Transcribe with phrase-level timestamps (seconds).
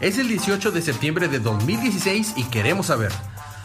[0.00, 3.10] Es el 18 de septiembre de 2016 y queremos saber,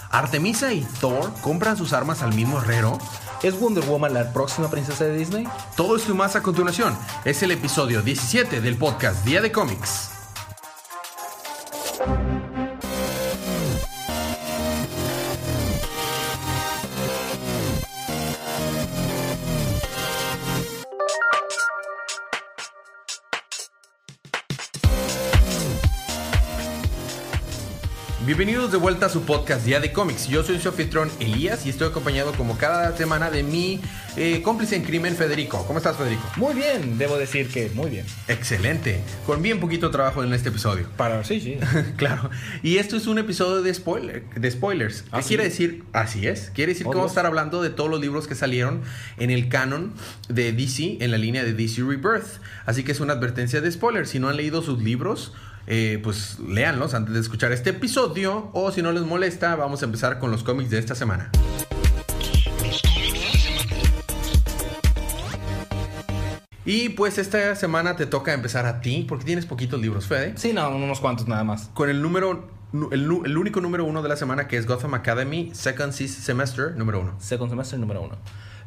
[0.09, 2.97] ¿Artemisa y Thor compran sus armas al mismo herrero?
[3.43, 5.47] ¿Es Wonder Woman la próxima princesa de Disney?
[5.75, 6.97] Todo esto y más a continuación.
[7.23, 10.12] Es el episodio 17 del podcast Día de Cómics.
[28.35, 30.27] Bienvenidos de vuelta a su podcast Día de Cómics.
[30.27, 33.79] Yo soy su anfitrión Elías y estoy acompañado como cada semana de mi
[34.17, 35.63] eh, cómplice en crimen Federico.
[35.67, 36.23] ¿Cómo estás Federico?
[36.37, 38.07] Muy bien, debo decir que muy bien.
[38.27, 39.01] Excelente.
[39.27, 40.87] Con bien poquito trabajo en este episodio.
[40.97, 41.59] Para sí, sí.
[41.95, 42.31] claro.
[42.63, 45.03] Y esto es un episodio de, spoiler, de spoilers.
[45.03, 45.27] ¿Qué ¿Ah, sí?
[45.27, 45.83] quiere decir?
[45.93, 46.49] Así es.
[46.55, 48.81] Quiere decir Oh, que vamos a estar hablando de todos los libros que salieron
[49.19, 49.93] en el canon
[50.27, 52.41] de DC, en la línea de DC Rebirth.
[52.65, 54.09] Así que es una advertencia de spoilers.
[54.09, 55.33] Si no han leído sus libros,
[55.67, 58.49] eh, pues léanlos antes de escuchar este episodio.
[58.53, 61.31] O si no les molesta, vamos a empezar con los cómics de esta semana.
[66.65, 70.33] Y pues esta semana te toca empezar a ti, porque tienes poquitos libros, Fede.
[70.37, 71.69] Sí, no, unos cuantos nada más.
[71.73, 72.47] Con el número,
[72.91, 77.01] el, único número uno de la semana que es Gotham Academy Second Se- Semester número
[77.01, 77.15] uno.
[77.19, 78.15] Second semester número uno.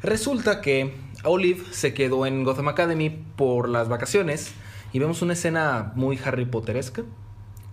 [0.03, 4.51] Resulta que Olive se quedó en Gotham Academy por las vacaciones
[4.93, 7.03] y vemos una escena muy Harry Potteresca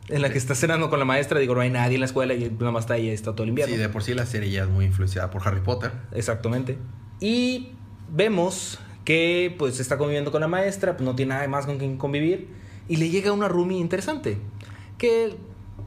[0.08, 1.38] en la que está cenando con la maestra.
[1.38, 3.50] Digo, no hay nadie en la escuela y nada más está ella, está todo el
[3.50, 3.74] invierno.
[3.74, 5.92] Sí, de por sí la serie ya es muy influenciada por Harry Potter.
[6.12, 6.78] Exactamente.
[7.20, 7.70] Y
[8.10, 11.96] vemos que pues está conviviendo con la maestra, pues no tiene nada más con quien
[11.96, 12.48] convivir.
[12.88, 14.38] Y le llega una roomie interesante.
[14.98, 15.36] Que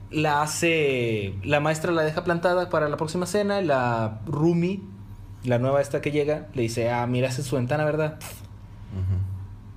[0.10, 1.36] la hace.
[1.44, 3.62] La maestra la deja plantada para la próxima cena.
[3.62, 4.82] La roomie,
[5.44, 8.18] la nueva esta que llega, le dice: Ah, mira, esa es su ventana, ¿verdad?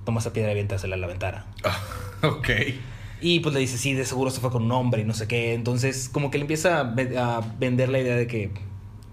[0.05, 1.45] Toma esa piedra y aviéntasela a la ventana.
[2.23, 2.49] ok.
[3.21, 5.27] Y pues le dice, sí, de seguro se fue con un hombre y no sé
[5.27, 5.53] qué.
[5.53, 8.51] Entonces, como que le empieza a, a vender la idea de que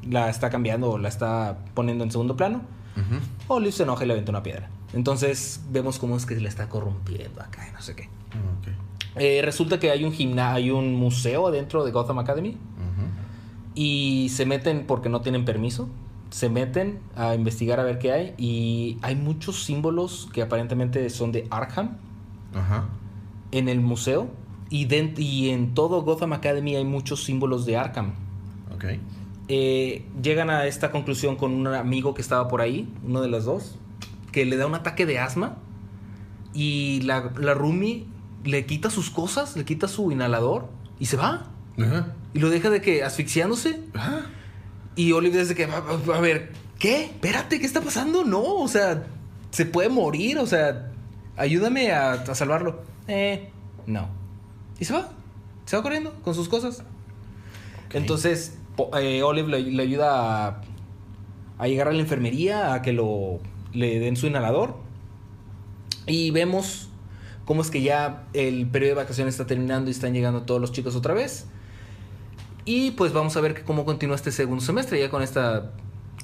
[0.02, 2.62] la está cambiando o la está poniendo en segundo plano.
[2.96, 3.20] Ujú.
[3.48, 4.70] Olive se enoja y le avienta una piedra.
[4.94, 8.04] Entonces, vemos cómo es que se le está corrompiendo acá y no sé qué.
[8.04, 8.68] Ok.
[9.16, 12.56] Eh, resulta que hay un gimna hay un museo adentro de Gotham Academy
[13.74, 15.88] y se meten porque no tienen permiso.
[16.30, 21.32] Se meten a investigar a ver qué hay y hay muchos símbolos que aparentemente son
[21.32, 21.96] de Arkham
[22.54, 22.88] Ajá.
[23.50, 24.28] en el museo
[24.70, 28.12] y, en todo Gotham Academy hay muchos símbolos de Arkham.
[28.74, 28.84] Ok.
[29.48, 33.46] Eh, llegan a esta conclusión con un amigo que estaba por ahí, uno de los
[33.46, 33.76] dos,
[34.30, 35.56] que le da un ataque de asma
[36.52, 38.06] y la, la roomie
[38.44, 40.68] le quita sus cosas, le quita su inhalador
[40.98, 41.46] y se va.
[41.78, 42.12] Ajá.
[42.34, 43.80] Y lo deja de que asfixiándose.
[43.94, 44.26] Ajá.
[44.98, 47.04] Y Olive desde que, a, a- ver, ¿qué?
[47.04, 48.24] Espérate, ¿qué está pasando?
[48.24, 49.06] No, o sea,
[49.50, 50.90] se puede morir, o sea,
[51.36, 52.82] ayúdame a, a salvarlo.
[53.06, 53.48] Eh,
[53.86, 54.08] no.
[54.80, 55.08] Y se va,
[55.66, 56.82] se va corriendo con sus cosas.
[57.92, 58.58] Entonces,
[59.00, 60.60] eh, Olive le, le ayuda a,
[61.58, 63.38] a llegar a la enfermería, a que lo,
[63.72, 64.76] le den su inhalador.
[66.06, 66.88] Y vemos
[67.44, 70.72] cómo es que ya el periodo de vacaciones está terminando y están llegando todos los
[70.72, 71.46] chicos otra vez.
[72.68, 75.70] Y pues vamos a ver que cómo continúa este segundo semestre ya con esta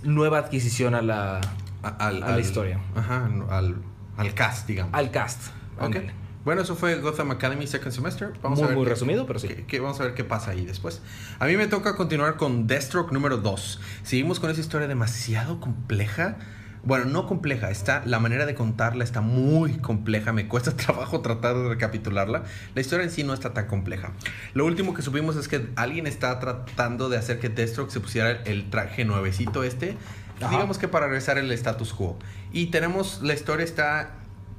[0.03, 1.41] nueva adquisición a la,
[1.83, 2.81] A, al- A la al- historia.
[2.95, 3.77] Ajá, al,
[4.19, 4.93] al cast, digamos.
[4.93, 5.41] al cast.
[5.81, 5.97] Ok.
[6.45, 8.35] Bueno, eso fue Gotham Academy Second Semester.
[8.43, 9.49] Vamos Muy, a ver muy qué- resumido, pero sí.
[9.49, 11.01] qué- qué- vamos a ver qué pasa ahí después.
[11.39, 13.81] A mí me toca continuar con Deathstroke número 2.
[14.03, 16.37] Seguimos con esa historia demasiado compleja.
[16.87, 21.57] Bueno, no compleja, está, la manera de contarla está muy compleja, me cuesta trabajo tratar
[21.57, 22.45] de recapitularla.
[22.75, 24.13] La historia en sí no está tan compleja.
[24.53, 28.31] Lo último que supimos es que alguien está tratando de hacer que Deathstroke se pusiera
[28.45, 29.97] el traje nuevecito este,
[30.41, 30.51] Ajá.
[30.51, 32.19] digamos que para regresar el status quo.
[32.53, 34.11] Y tenemos, la historia está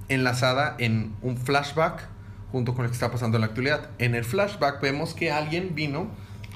[0.08, 2.08] enlazada en un flashback
[2.52, 3.90] junto con lo que está pasando en la actualidad.
[4.00, 6.08] En el flashback vemos que alguien vino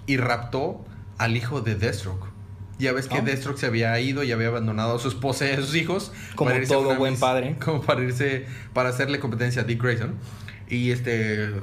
[0.07, 0.83] y raptó
[1.19, 2.28] al hijo de Deathstroke.
[2.79, 3.21] Ya ves que Ah.
[3.21, 6.11] Deathstroke se había ido y había abandonado a su esposa y a sus hijos.
[6.35, 7.57] Como para irse a todo buen padre.
[7.63, 10.15] Como para irse, para hacerle competencia a Dick Grayson.
[10.67, 11.53] Y este...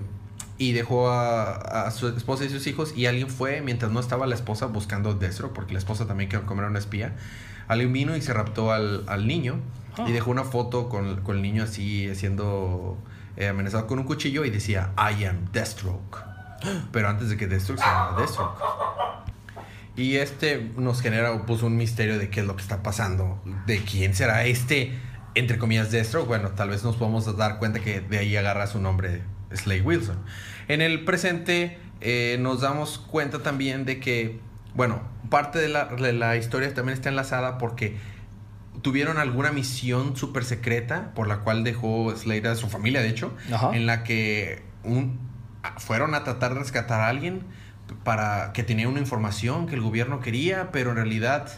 [0.58, 2.94] Y dejó a, a su esposa y sus hijos.
[2.96, 5.52] Y alguien fue, mientras no estaba la esposa, buscando a Deathstroke.
[5.54, 7.14] Porque la esposa también quería comer a una espía.
[7.68, 9.56] Alguien vino y se raptó al, al niño.
[9.98, 10.04] Ah.
[10.08, 12.96] Y dejó una foto con, con el niño así siendo
[13.36, 14.44] eh, amenazado con un cuchillo.
[14.44, 16.18] Y decía, I am Deathstroke.
[16.92, 18.58] Pero antes de que Deathstroke se llamara Deathstroke.
[19.96, 23.42] Y este nos genera pues, un misterio de qué es lo que está pasando.
[23.66, 24.92] De quién será este,
[25.34, 26.28] entre comillas, Deathstroke.
[26.28, 29.22] Bueno, tal vez nos podemos dar cuenta que de ahí agarra su nombre
[29.52, 30.18] Slade Wilson.
[30.68, 34.40] En el presente eh, nos damos cuenta también de que,
[34.74, 35.00] bueno,
[35.30, 37.96] parte de la, de la historia también está enlazada porque
[38.82, 43.34] tuvieron alguna misión súper secreta por la cual dejó Slade a su familia, de hecho,
[43.52, 43.74] Ajá.
[43.74, 45.18] en la que un
[45.78, 47.42] fueron a tratar de rescatar a alguien
[48.04, 51.48] para que tenía una información que el gobierno quería, pero en realidad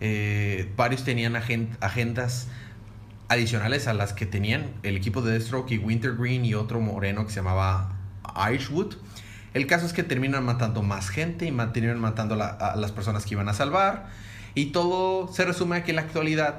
[0.00, 2.48] eh, varios tenían agendas
[3.28, 7.30] adicionales a las que tenían el equipo de Deathstroke y Wintergreen y otro moreno que
[7.30, 7.92] se llamaba
[8.50, 8.96] Irishwood.
[9.54, 13.34] El caso es que terminan matando más gente y terminan matando a las personas que
[13.34, 14.06] iban a salvar.
[14.54, 16.58] Y todo se resume a que en la actualidad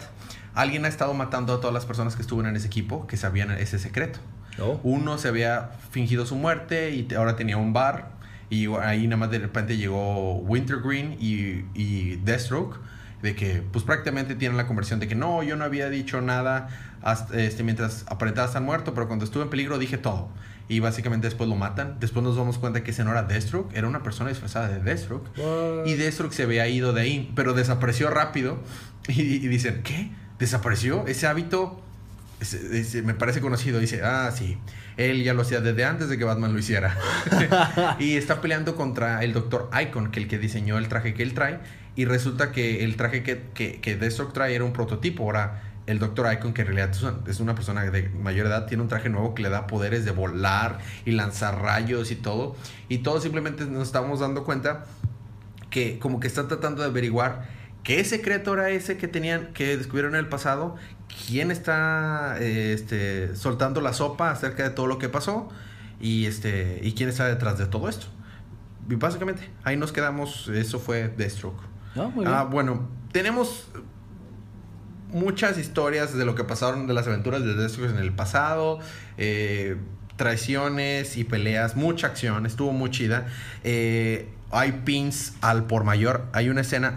[0.55, 3.51] alguien ha estado matando a todas las personas que estuvieron en ese equipo que sabían
[3.51, 4.19] ese secreto.
[4.59, 4.79] Oh.
[4.83, 8.09] Uno se había fingido su muerte y ahora tenía un bar.
[8.53, 12.77] Y ahí nada más de repente llegó Wintergreen y, y Deathstroke.
[13.23, 16.67] De que pues prácticamente tienen la conversión de que no, yo no había dicho nada
[17.01, 20.29] hasta, este, mientras aparentaba estar muerto, pero cuando estuve en peligro dije todo.
[20.67, 21.97] Y básicamente después lo matan.
[21.99, 25.29] Después nos damos cuenta que ese no era Deathstroke, era una persona disfrazada de Deathstroke.
[25.85, 28.59] Y Deathstroke se había ido de ahí, pero desapareció rápido.
[29.09, 30.11] Y, y dicen, ¿qué?
[30.39, 31.05] ¿Desapareció?
[31.07, 31.81] Ese hábito
[33.03, 33.79] me parece conocido.
[33.79, 34.57] Dice, ah, sí,
[34.97, 36.97] él ya lo hacía desde antes de que Batman lo hiciera.
[37.99, 41.33] y está peleando contra el Doctor Icon, que el que diseñó el traje que él
[41.33, 41.59] trae.
[41.95, 45.23] Y resulta que el traje que, que, que Deathstroke trae era un prototipo.
[45.23, 46.91] Ahora, el Doctor Icon, que en realidad
[47.27, 50.11] es una persona de mayor edad, tiene un traje nuevo que le da poderes de
[50.11, 52.55] volar y lanzar rayos y todo.
[52.87, 54.85] Y todos simplemente nos estamos dando cuenta
[55.69, 57.47] que como que están tratando de averiguar
[57.83, 60.75] qué secreto era ese que tenían, que descubrieron en el pasado
[61.27, 65.49] quién está este, soltando la sopa acerca de todo lo que pasó
[65.99, 68.07] y, este, y quién está detrás de todo esto.
[68.89, 70.49] Y básicamente, ahí nos quedamos.
[70.49, 71.61] Eso fue Deathstroke.
[72.25, 73.67] ah, bueno, tenemos
[75.11, 78.79] muchas historias de lo que pasaron de las aventuras de Deathstroke en el pasado.
[79.17, 79.77] Eh,
[80.17, 83.27] traiciones y peleas, mucha acción, estuvo muy chida.
[83.63, 86.25] Eh, hay pins al por mayor.
[86.33, 86.95] Hay una escena.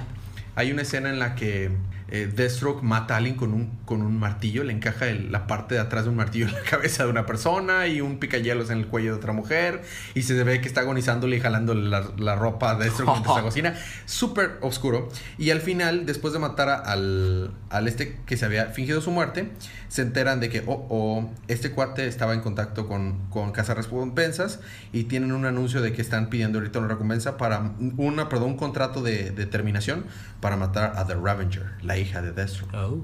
[0.57, 1.71] Hay una escena en la que
[2.09, 5.81] eh, Deathstroke mata a alguien con un, con un martillo, le encaja la parte de
[5.81, 8.87] atrás de un martillo en la cabeza de una persona y un picayelos en el
[8.87, 9.83] cuello de otra mujer
[10.15, 13.43] y se ve que está agonizándole y jalándole la, la ropa a Deathstroke mientras se
[13.43, 13.75] cocina.
[14.05, 15.09] Súper oscuro.
[15.39, 19.51] Y al final, después de matar al, al este que se había fingido su muerte,
[19.89, 24.61] se enteran de que, oh, oh, este cuate estaba en contacto con, con Casa Recompensas
[24.93, 28.57] y tienen un anuncio de que están pidiendo ahorita una recompensa para una, perdón, un
[28.57, 30.05] contrato de, de terminación
[30.41, 32.75] para matar a The Ravenger, la hija de Deathstroke.
[32.75, 33.01] Oh.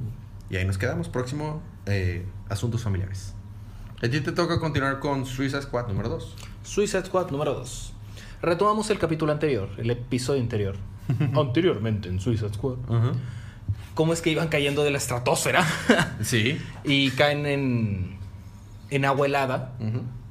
[0.50, 1.08] Y ahí nos quedamos.
[1.08, 3.34] Próximo, eh, asuntos familiares.
[4.02, 6.36] A ti te toca continuar con Suicide Squad número 2.
[6.64, 7.92] Suicide Squad número 2.
[8.42, 10.76] Retomamos el capítulo anterior, el episodio anterior.
[11.36, 12.76] Anteriormente en Suicide Squad.
[13.94, 15.64] Cómo es que iban cayendo de la estratosfera.
[16.22, 16.60] sí.
[16.82, 18.16] Y caen en,
[18.90, 19.72] en agua helada.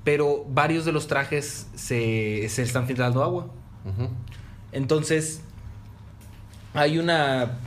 [0.03, 3.47] Pero varios de los trajes se, se están filtrando agua.
[4.71, 5.41] Entonces,
[6.73, 7.57] hay una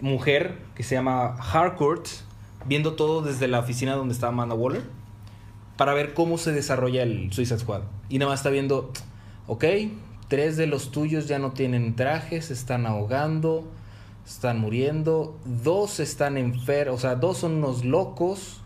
[0.00, 2.06] mujer que se llama Harcourt
[2.66, 4.82] viendo todo desde la oficina donde está Amanda Waller
[5.76, 7.82] para ver cómo se desarrolla el Suicide Squad.
[8.08, 8.92] Y nada más está viendo,
[9.46, 9.64] ok,
[10.26, 13.70] tres de los tuyos ya no tienen trajes, están ahogando,
[14.26, 18.60] están muriendo, dos están enfermos, o sea, dos son unos locos.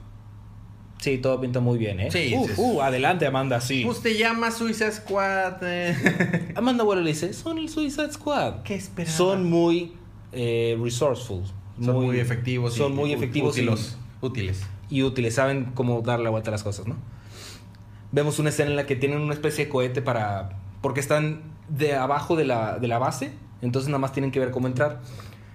[1.00, 2.11] Sí, todo pinta muy bien, ¿eh?
[2.11, 2.32] Sí.
[2.35, 3.85] Uh, uh, adelante, Amanda, sí.
[3.85, 5.56] Usted llama Suicide Squad.
[5.62, 6.52] Eh.
[6.56, 8.62] Amanda Waller le dice, son el Suicide Squad.
[8.62, 9.17] ¿Qué esperaba?
[9.17, 9.93] Son muy
[10.32, 11.43] eh, resourceful.
[11.81, 12.75] Son muy, efectivos.
[12.75, 13.69] Son muy efectivos y
[14.20, 14.62] útiles.
[14.90, 16.96] Y útiles, saben cómo dar la vuelta a las cosas, ¿no?
[18.12, 20.59] Vemos una escena en la que tienen una especie de cohete para...
[20.83, 24.50] Porque están de abajo de la, de la base, entonces nada más tienen que ver
[24.50, 25.00] cómo entrar.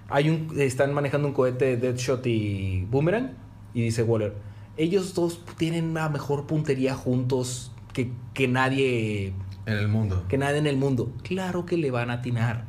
[0.09, 3.33] Hay un, están manejando un cohete Deadshot y Boomerang,
[3.73, 4.33] y dice Waller,
[4.77, 9.33] ellos dos tienen una mejor puntería juntos que, que nadie...
[9.67, 10.23] En el mundo.
[10.27, 11.11] Que nadie en el mundo.
[11.23, 12.65] Claro que le van a atinar.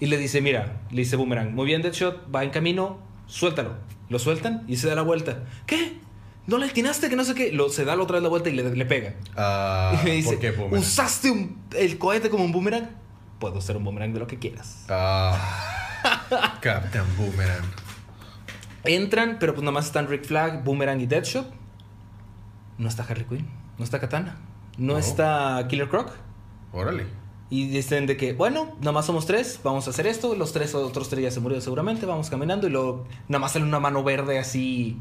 [0.00, 3.76] Y le dice, mira, le dice Boomerang, muy bien Deadshot, va en camino, suéltalo.
[4.08, 5.44] Lo sueltan y se da la vuelta.
[5.66, 5.98] ¿Qué?
[6.46, 7.52] ¿No le atinaste que no sé qué?
[7.52, 9.14] Lo, se da la otra vez la vuelta y le, le pega.
[9.36, 10.38] Ah, y me dice,
[10.72, 12.90] ¿usaste el cohete como un boomerang?
[13.38, 14.84] Puedo ser un boomerang de lo que quieras.
[14.88, 17.64] Ah, Captain Boomerang.
[18.84, 21.50] Entran, pero pues nada más están Rick Flag, Boomerang y Deadshot.
[22.76, 23.48] No está Harley Quinn,
[23.78, 24.36] no está Katana,
[24.76, 24.98] no, no.
[24.98, 26.12] está Killer Croc.
[26.72, 27.06] Órale.
[27.54, 30.34] Y dicen de que, bueno, nada más somos tres, vamos a hacer esto.
[30.34, 32.66] Los tres otros tres ya se murieron seguramente, vamos caminando.
[32.66, 34.98] Y luego nada más sale una mano verde así,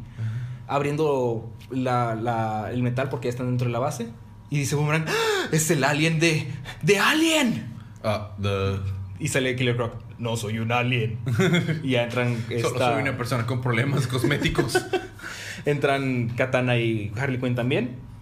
[0.67, 4.09] abriendo la, el metal porque ya están dentro de la base.
[4.51, 5.47] Y dice Boomerang, ¡Ah!
[5.51, 6.47] es el alien de,
[6.83, 7.73] de Alien.
[8.03, 8.77] Ah, the...
[9.17, 11.17] Y sale Killer Croc, no soy un alien.
[11.81, 12.37] y ya entran...
[12.61, 14.79] Solo soy una persona con problemas cosméticos.
[15.65, 18.12] entran Katana y Harley Quinn también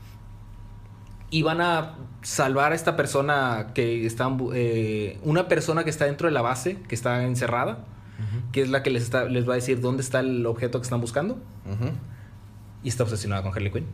[1.32, 6.28] y van a salvar a esta persona que está eh, una persona que está dentro
[6.28, 7.86] de la base que está encerrada
[8.52, 10.84] que es la que les está les va a decir dónde está el objeto que
[10.84, 11.36] están
[12.84, 13.88] y está obsesionada con Harley Quinn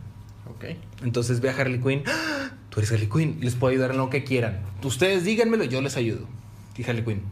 [0.53, 2.49] okay entonces ve a Harley Quinn ¡Ah!
[2.77, 4.59] tú eres Harley Quinn, les puedo ayudar en lo que quieran.
[4.83, 6.27] Ustedes díganmelo, yo les ayudo.
[6.77, 7.23] Y Harley Quinn,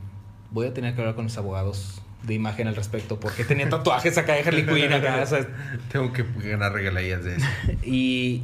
[0.49, 4.17] voy a tener que hablar con los abogados de imagen al respecto porque tenía tatuajes
[4.17, 5.47] acá de Harley Quinn acá, o sea,
[5.91, 7.45] Tengo que ganar regalías de eso.
[7.83, 8.43] y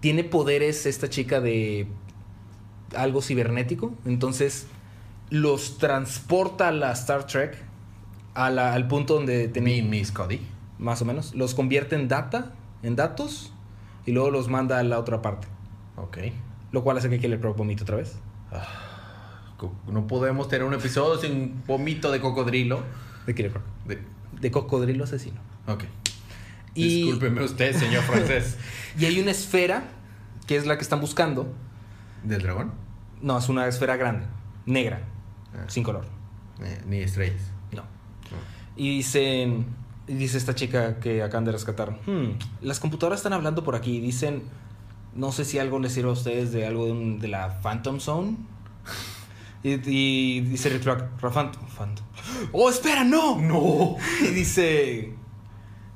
[0.00, 1.86] tiene poderes esta chica de
[2.96, 3.92] algo cibernético.
[4.04, 4.66] Entonces
[5.30, 7.56] los transporta a la Star Trek
[8.34, 10.40] a la- al punto donde Mi, tenía Miss Cody.
[10.78, 11.34] más o menos.
[11.34, 12.52] Los convierte en data,
[12.82, 13.52] en datos,
[14.06, 15.48] y luego los manda a la otra parte.
[15.96, 16.18] Ok.
[16.72, 18.16] Lo cual hace que Killer Croc vomite otra vez.
[19.56, 22.80] Co- No podemos tener un episodio sin vómito de cocodrilo.
[23.26, 23.62] De Croc.
[23.86, 24.02] De-
[24.40, 25.40] De cocodrilo asesino.
[25.66, 25.84] Ok.
[26.74, 28.56] Y, Discúlpeme usted, señor francés.
[28.98, 29.84] y hay una esfera,
[30.46, 31.52] que es la que están buscando.
[32.22, 32.72] ¿Del dragón?
[33.20, 34.26] No, es una esfera grande,
[34.66, 35.02] negra,
[35.54, 35.64] Ah.
[35.68, 36.04] sin color.
[36.62, 37.42] Eh, ni estrellas.
[37.72, 37.82] No.
[38.76, 39.66] Y dicen,
[40.06, 44.00] y dice esta chica que acaban de rescatar, "Hmm, las computadoras están hablando por aquí.
[44.00, 44.42] Dicen,
[45.14, 47.98] no sé si algo les sirve a ustedes de algo de, un- de la Phantom
[48.00, 48.36] Zone.
[49.64, 52.06] Y, y dice Rick Rock, "Ra- Phantom, Phantom.
[52.52, 53.40] ¡Oh, espera, no!
[53.40, 53.96] ¡No!
[54.22, 55.14] Y dice,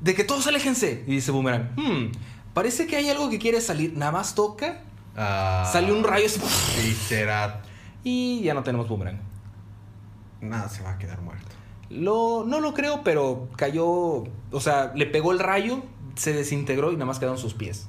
[0.02, 1.04] de que todos aléjense.
[1.06, 2.12] Y dice Boomerang, "Hmm,
[2.54, 3.97] parece que hay algo que quiere salir.
[3.97, 4.82] Nada más toca,
[5.16, 7.61] Ah, sale un rayo Y será.
[8.02, 9.21] y ya no tenemos Boomerang.
[10.40, 11.47] Nada, se va a quedar muerto.
[11.90, 13.85] Lo, no lo creo, pero cayó.
[13.87, 15.82] O sea, le pegó el rayo,
[16.16, 17.88] se desintegró y nada más quedaron sus pies.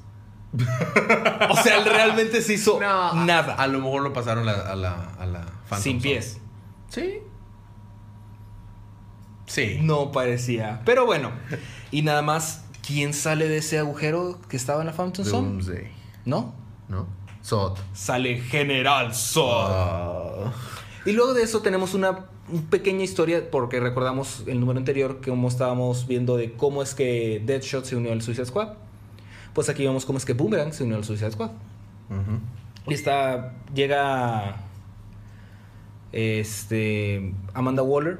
[1.50, 3.54] o sea, él realmente se hizo nada.
[3.54, 6.02] A, lo mejor lo pasaron la- a la, a la Phantom sin Zone.
[6.02, 6.38] pies.
[6.90, 7.18] Sí.
[9.46, 9.78] Sí.
[9.82, 10.80] No parecía.
[10.84, 11.32] Pero bueno.
[11.90, 15.90] Y nada más, ¿quién sale de ese agujero que estaba en la Fountain Zone?
[16.24, 16.54] ¿No?
[16.88, 17.06] ¿No?
[17.42, 17.78] Sot.
[17.92, 19.66] Sale General Zod.
[19.68, 20.52] Ah.
[21.04, 22.26] Y luego de eso tenemos una,
[22.70, 27.42] pequeña historia, porque recordamos el número anterior, que como estábamos viendo de cómo es que
[27.44, 28.74] Deadshot se unió al Suicide Squad.
[29.52, 31.50] Pues aquí vemos cómo es que Boomerang se unió al Suicide Squad.
[32.86, 34.56] Y está, llega
[36.12, 38.18] este, Amanda Waller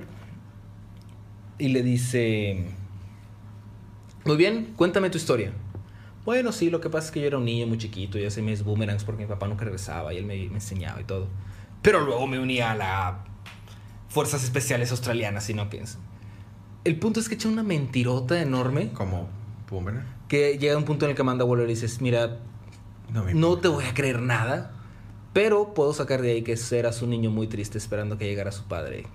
[1.58, 2.64] y le dice,
[4.24, 5.52] muy bien, cuéntame tu historia.
[6.24, 8.42] Bueno, sí, lo que pasa es que yo era un niño muy chiquito y hacía
[8.42, 11.28] mis boomerangs porque mi papá nunca regresaba y él me, me enseñaba y todo.
[11.82, 13.14] Pero luego me unía a las
[14.08, 15.98] Fuerzas Especiales Australianas, sino que es...
[16.84, 19.28] El punto es que echa una mentirota enorme Como
[19.70, 20.04] Boomerang.
[20.28, 22.38] que llega a un punto en el que Amanda Waller dice, mira,
[23.12, 24.72] No, no te voy a creer nada,
[25.34, 28.64] pero puedo sacar de ahí que eras un niño muy triste esperando que llegara su
[28.64, 29.06] padre.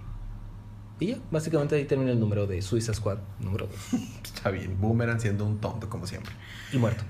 [0.99, 4.01] Y ya, básicamente ahí termina el número de Suiza Squad, número 2.
[4.23, 4.77] Está bien.
[4.79, 6.33] Boomerang siendo un tonto, como siempre.
[6.73, 7.03] Y muerto.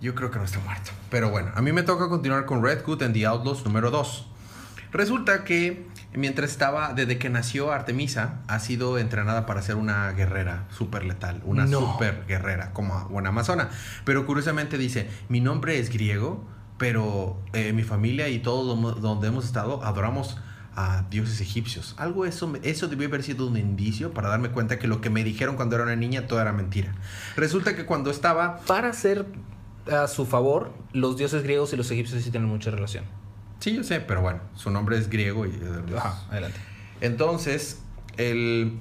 [0.00, 0.90] Yo creo que no está muerto.
[1.10, 4.26] Pero bueno, a mí me toca continuar con Red Hood en The Outlaws número 2.
[4.92, 10.66] Resulta que mientras estaba, desde que nació Artemisa, ha sido entrenada para ser una guerrera
[10.70, 11.80] súper letal, una No.
[11.80, 13.70] súper guerrera, como una amazona.
[14.04, 16.44] Pero curiosamente dice, mi nombre es griego,
[16.76, 20.36] pero eh, mi familia y todo donde hemos estado adoramos
[20.76, 21.94] a dioses egipcios.
[21.98, 25.24] Algo eso, eso debió haber sido un indicio para darme cuenta que lo que me
[25.24, 26.94] dijeron cuando era una niña todo era mentira.
[27.36, 29.26] Resulta que cuando estaba Para ser
[29.90, 33.04] a su favor, los dioses griegos y los egipcios sí tienen mucha relación.
[33.60, 35.50] Sí, yo sé, pero bueno, su nombre es griego y...
[35.50, 36.58] eh, Ajá, adelante.
[37.00, 37.80] Entonces,
[38.16, 38.80] el...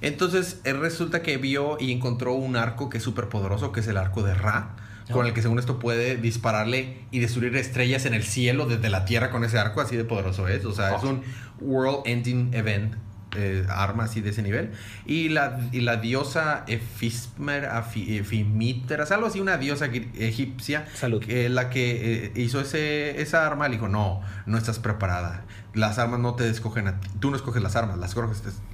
[0.00, 3.86] Entonces, él resulta que vio y encontró un arco que es súper poderoso, que es
[3.88, 4.76] el arco de Ra,
[5.12, 9.04] con el que según esto puede dispararle y destruir estrellas en el cielo desde la
[9.04, 10.64] tierra con ese arco, así de poderoso es.
[10.64, 11.08] O sea, es Oh.
[11.08, 11.22] un
[11.60, 12.94] World Ending Event.
[13.36, 14.70] eh, arma así de ese nivel
[15.06, 21.20] y la, y la diosa Efismer Efimiteras algo así una diosa egipcia Salud.
[21.20, 25.44] que la que eh, hizo ese, esa arma le dijo, no, no estás preparada.
[25.74, 27.08] Las armas no te escogen a ti.
[27.18, 28.14] Tú no escoges las armas, las,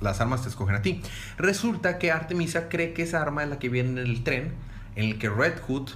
[0.02, 1.00] las armas te escogen a ti.
[1.38, 4.52] Resulta que Artemisa cree que esa arma es la que viene en el tren
[4.96, 5.88] en el que Red Hood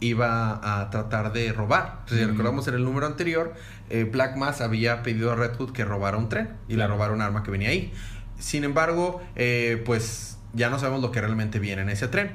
[0.00, 2.00] iba a tratar de robar.
[2.06, 2.28] Si Mm.
[2.28, 3.54] recordamos en el número anterior,
[3.90, 7.12] eh, Black Mass había pedido a Red Hood que robara un tren y le robara
[7.12, 7.92] un arma que venía ahí.
[8.38, 12.30] Sin embargo, eh, pues ya no sabemos lo que realmente viene en ese tren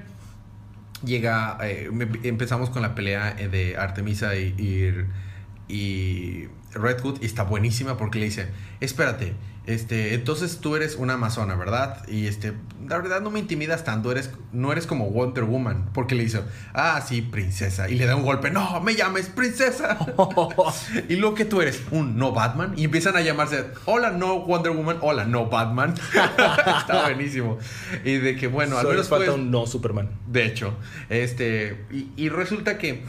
[1.03, 7.22] llega, eh, me- empezamos con la pelea eh, de Artemisa y, y, y Red Hood
[7.22, 8.48] y está buenísima porque le dice,
[8.79, 9.34] espérate,
[9.65, 12.07] este, entonces tú eres una amazona, ¿verdad?
[12.07, 12.53] Y este,
[12.88, 16.41] la verdad no me intimidas tanto, eres, no eres como Wonder Woman, porque le dice,
[16.74, 19.98] ah, sí, princesa, y le da un golpe, no, me llames princesa.
[21.10, 24.72] y lo que tú eres, un no Batman, y empiezan a llamarse, hola, no Wonder
[24.72, 25.95] Woman, hola, no Batman.
[26.77, 27.57] está buenísimo.
[28.03, 30.10] Y de que, bueno, al Solo menos falta puedes- un no Superman.
[30.27, 30.75] de hecho,
[31.10, 33.03] este, y, y resulta que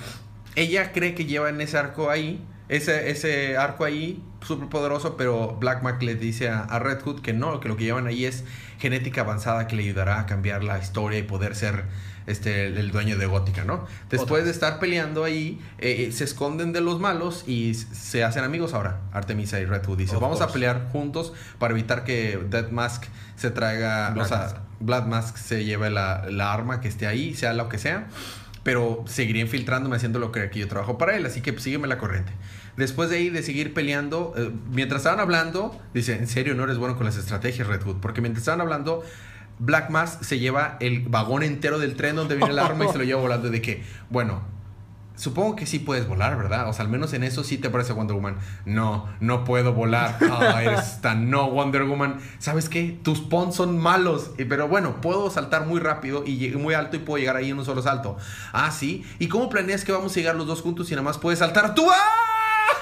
[0.54, 5.56] ella cree que lleva en ese arco ahí ese, ese arco ahí, súper poderoso, pero
[5.60, 8.24] Black Mac le dice a, a Red Hood que no, que lo que llevan ahí
[8.24, 8.44] es
[8.78, 11.84] genética avanzada que le ayudará a cambiar la historia y poder ser
[12.26, 13.86] este, el, el dueño de Gótica, ¿no?
[14.10, 18.44] Después de estar peleando ahí, eh, eh, se esconden de los malos y se hacen
[18.44, 19.98] amigos ahora, Artemisa y Red Hood.
[19.98, 23.04] Dice, vamos a pelear juntos para evitar que Dead Mask
[23.36, 24.56] se traiga, Black o sea, Mask.
[24.80, 28.08] Black Mask se lleve la, la arma que esté ahí, sea lo que sea.
[28.66, 32.32] Pero seguiría infiltrándome haciendo lo que, yo trabajo para él, así que sígueme la corriente.
[32.76, 36.76] Después de ahí, de seguir peleando, eh, mientras estaban hablando, dice, en serio, no eres
[36.76, 39.04] bueno con las estrategias, Red Hood, porque mientras estaban hablando,
[39.60, 42.98] Black Mask se lleva el vagón entero del tren donde viene el arma y se
[42.98, 44.42] lo lleva volando de que, bueno,
[45.16, 46.68] supongo que sí puedes volar, ¿verdad?
[46.68, 48.36] O sea, al menos en eso sí te parece Wonder Woman.
[48.64, 50.18] No, no puedo volar.
[50.36, 52.18] Ah, eres tan no Wonder Woman.
[52.38, 52.98] ¿Sabes qué?
[53.02, 54.32] Tus pons son malos.
[54.36, 57.64] Pero bueno, puedo saltar muy rápido y muy alto y puedo llegar ahí en un
[57.64, 58.16] solo salto.
[58.52, 59.04] Ah, sí.
[59.18, 61.74] ¿Y cómo planeas que vamos a llegar los dos juntos y nada más puedes saltar
[61.74, 61.88] tú?
[61.90, 62.36] ¡Ah!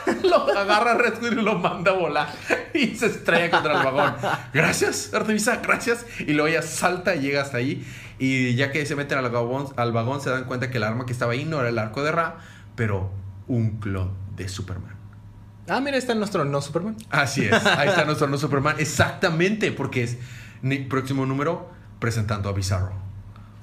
[0.22, 2.28] Lo agarra Red Hood y lo manda a volar.
[2.72, 4.14] Y se estrella contra el vagón.
[4.52, 6.04] Gracias, Artemisa, gracias.
[6.20, 7.84] Y luego ella salta y llega hasta ahí.
[8.18, 11.06] Y ya que se meten al vagón, al vagón, se dan cuenta que el arma
[11.06, 12.36] que estaba ahí no era el arco de Ra,
[12.76, 13.10] pero
[13.48, 14.94] un clon de Superman.
[15.68, 16.96] Ah, mira, está nuestro no Superman.
[17.10, 17.52] Así es.
[17.66, 18.76] Ahí está nuestro no Superman.
[18.78, 20.18] Exactamente, porque es
[20.62, 22.92] ni- próximo número presentando a Bizarro.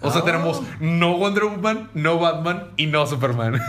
[0.01, 0.25] O sea, Ah.
[0.25, 3.61] tenemos no Wonder Woman, no Batman y no Superman.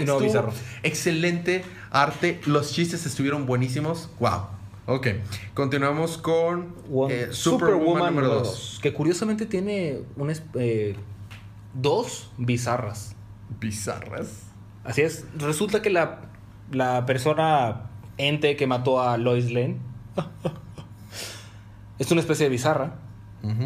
[0.00, 0.52] Y no Bizarro.
[0.82, 2.40] Excelente arte.
[2.46, 4.10] Los chistes estuvieron buenísimos.
[4.18, 4.46] Wow.
[4.92, 5.06] Ok.
[5.54, 6.74] Continuamos con
[7.10, 8.80] eh, Superwoman, número 2.
[8.82, 10.96] Que curiosamente tiene un es- eh,
[11.74, 13.14] dos bizarras.
[13.60, 14.46] Bizarras.
[14.84, 15.24] Así es.
[15.38, 16.22] Resulta que la,
[16.72, 19.76] la persona ente que mató a Lois Lane
[21.98, 22.96] es una especie de bizarra.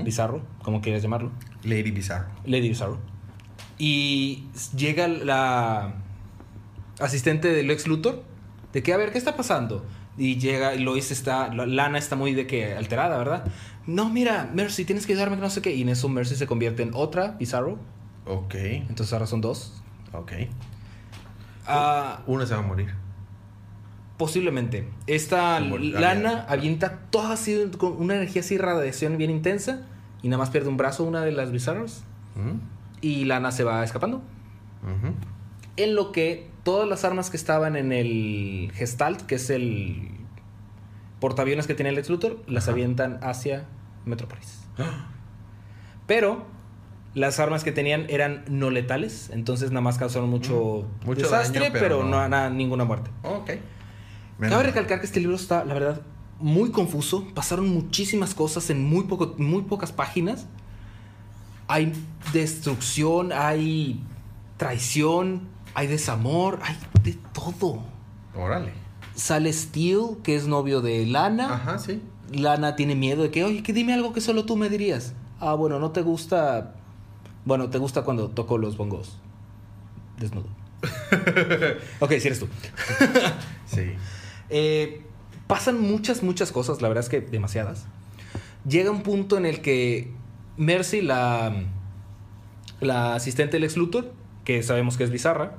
[0.05, 1.33] Bizarro, como quieras llamarlo.
[1.65, 2.29] Lady Bizarro.
[2.45, 2.99] Lady Bizarro.
[3.77, 4.45] Y
[4.77, 5.95] llega la
[7.01, 8.23] asistente de Lex Luthor
[8.73, 9.85] de que, a ver, ¿qué está pasando?
[10.17, 13.45] Y llega y Lois está, la- Lana está muy de que alterada, ¿verdad?
[13.87, 15.75] No, mira, Mercy, tienes que ayudarme, no sé qué.
[15.75, 17.79] Y en eso Mercy se convierte en otra Bizarro.
[18.27, 18.55] Ok.
[18.55, 19.83] Entonces ahora son dos.
[20.13, 20.33] Ok.
[21.67, 22.95] Ah, Uno se va a morir.
[24.17, 24.89] posiblemente.
[25.07, 26.45] Esta Lana aliado.
[26.49, 29.87] avienta toda así, con una energía así, radiación bien intensa.
[30.23, 32.05] Y nada más pierde un brazo, una de las Bizarros.
[32.37, 32.59] ¿Mm?
[33.01, 34.23] Y Lana se va escapando.
[35.77, 40.09] En lo que todas las armas que estaban en el Gestalt, que es el
[41.21, 42.73] portaaviones que tiene el Luthor, las Ajá.
[42.73, 43.67] avientan hacia
[44.05, 44.61] Metrópolis.
[46.07, 46.45] Pero
[47.15, 51.61] las armas que tenían eran no letales, entonces nada más causaron mucho, Mm, mucho desastre,
[51.61, 52.29] daño, pero, pero no, no.
[52.29, 53.11] nada- ninguna muerte.
[53.23, 53.53] Ok.
[54.41, 56.01] Cabe recalcar que este libro está, la verdad,
[56.41, 57.27] muy confuso.
[57.35, 60.47] Pasaron muchísimas cosas en muy, poco, muy pocas páginas.
[61.69, 61.93] Hay
[62.33, 64.03] destrucción, hay
[64.57, 67.83] traición, hay desamor, hay de todo.
[68.35, 68.73] Órale.
[69.15, 71.55] Sale Steel, que es novio de Lana.
[71.55, 72.03] Ajá, sí.
[72.33, 75.15] Lana tiene miedo de que, oye, que dime algo que solo tú me dirías.
[75.41, 76.75] Ah, bueno, no te gusta.
[77.45, 79.19] Bueno, te gusta cuando toco los bongos.
[80.19, 80.47] Desnudo.
[82.01, 82.49] ok, si eres tú.
[83.67, 83.95] Sí.
[84.51, 85.03] Eh,
[85.49, 87.87] pasan muchas, muchas cosas, la verdad es que demasiadas.
[88.69, 90.13] Llega un punto en el que
[90.57, 91.53] Mercy, la,
[92.81, 94.13] la asistente del ex Luthor,
[94.45, 95.57] que sabemos que es bizarra,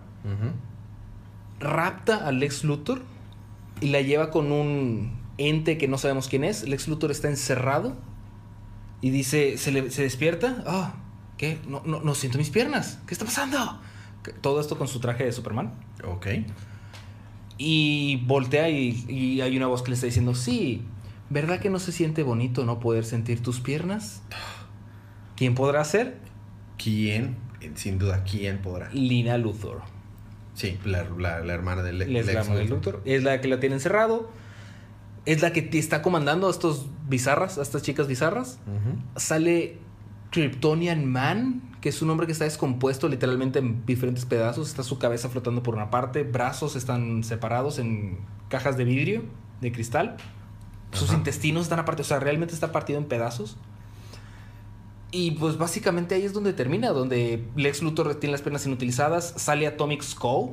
[1.59, 3.01] Rapta al ex Luthor
[3.81, 6.63] y la lleva con un ente que no sabemos quién es.
[6.63, 7.95] El ex Luthor está encerrado
[9.01, 10.63] y dice, se, le- se despierta.
[10.67, 10.95] Ah,
[11.37, 11.59] ¿qué?
[11.67, 12.99] No, no, no siento mis piernas.
[13.07, 13.79] ¿Qué está pasando?
[14.41, 15.73] Todo esto con su traje de Superman.
[16.03, 16.27] Ok.
[17.57, 20.81] Y voltea y, y hay una voz que le está diciendo, sí,
[21.29, 24.21] ¿verdad que no se siente bonito no poder sentir tus piernas?
[25.37, 26.17] ¿Quién podrá ser?
[26.77, 27.37] ¿Quién?
[27.75, 28.89] Sin duda, ¿quién podrá?
[28.91, 29.81] Lina Luthor.
[30.55, 32.63] Sí, la, la- la hermana del Es la.
[32.63, 33.01] Luthor.
[33.05, 34.29] Es la que la tiene encerrado.
[35.25, 38.59] Es la que te está comandando a estos bizarras, a estas chicas bizarras.
[39.15, 39.77] Sale
[40.31, 44.67] Kryptonian Man, que es un hombre que está descompuesto literalmente en diferentes pedazos.
[44.69, 49.23] Está su cabeza flotando por una parte, brazos están separados en cajas de vidrio,
[49.61, 50.17] de cristal.
[50.91, 51.17] Sus Ajá.
[51.17, 53.57] intestinos están aparte, o sea, realmente está partido en pedazos.
[55.17, 59.65] Y pues básicamente ahí es donde termina, donde Lex Luthor tiene las piernas inutilizadas, sale
[59.65, 60.49] Atomic Skull,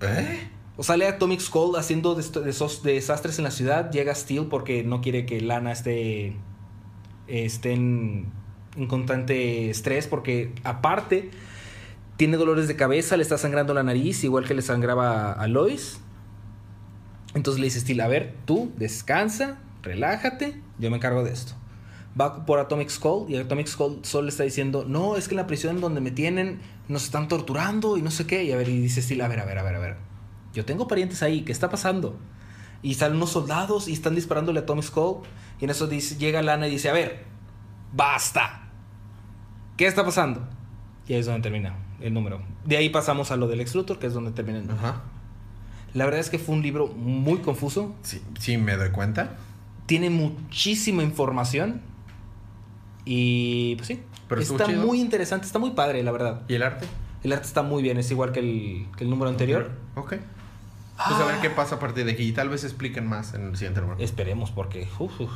[0.00, 0.48] ¿Eh?
[0.78, 3.90] o sale Atomic Skull haciendo desos- desastres en la ciudad.
[3.92, 6.34] Llega Steel porque no quiere que Lana esté,
[7.26, 8.32] esté en,
[8.76, 10.06] en constante estrés.
[10.06, 11.30] Porque aparte
[12.16, 16.00] tiene dolores de cabeza, le está sangrando la nariz, igual que le sangraba a Lois.
[17.34, 21.52] Entonces le dice Steel, a ver, tú descansa, relájate, yo me encargo de esto.
[22.18, 25.38] Va por Atomic Skull y Atomic Skull solo le está diciendo, no, es que en
[25.38, 28.44] la prisión donde me tienen nos están torturando y no sé qué.
[28.44, 29.96] Y a ver, y dice Steel, a ver, a ver, a ver, a ver.
[30.52, 32.16] Yo tengo parientes ahí, ¿qué está pasando?
[32.82, 35.22] Y salen unos soldados y están disparándole a Tom Skull.
[35.60, 37.24] Y en eso dice, llega Lana y dice, a ver,
[37.92, 38.68] basta.
[39.76, 40.46] ¿Qué está pasando?
[41.08, 42.42] Y ahí es donde termina el número.
[42.64, 44.86] De ahí pasamos a lo del ex Luthor, que es donde termina el número.
[44.86, 45.02] Ajá.
[45.94, 47.94] La verdad es que fue un libro muy confuso.
[48.02, 49.36] Sí, sí, me doy cuenta.
[49.86, 51.80] Tiene muchísima información.
[53.04, 54.02] Y pues sí.
[54.28, 54.86] Pero está chido.
[54.86, 56.42] muy interesante, está muy padre, la verdad.
[56.48, 56.86] ¿Y el arte?
[57.22, 59.70] El arte está muy bien, es igual que el, que el número anterior.
[59.94, 60.14] Ok.
[60.96, 62.22] Pues a ver qué pasa a partir de aquí.
[62.22, 63.98] Y tal vez expliquen más en el siguiente número.
[64.00, 64.88] Esperemos, porque.
[64.98, 65.30] uf, uf.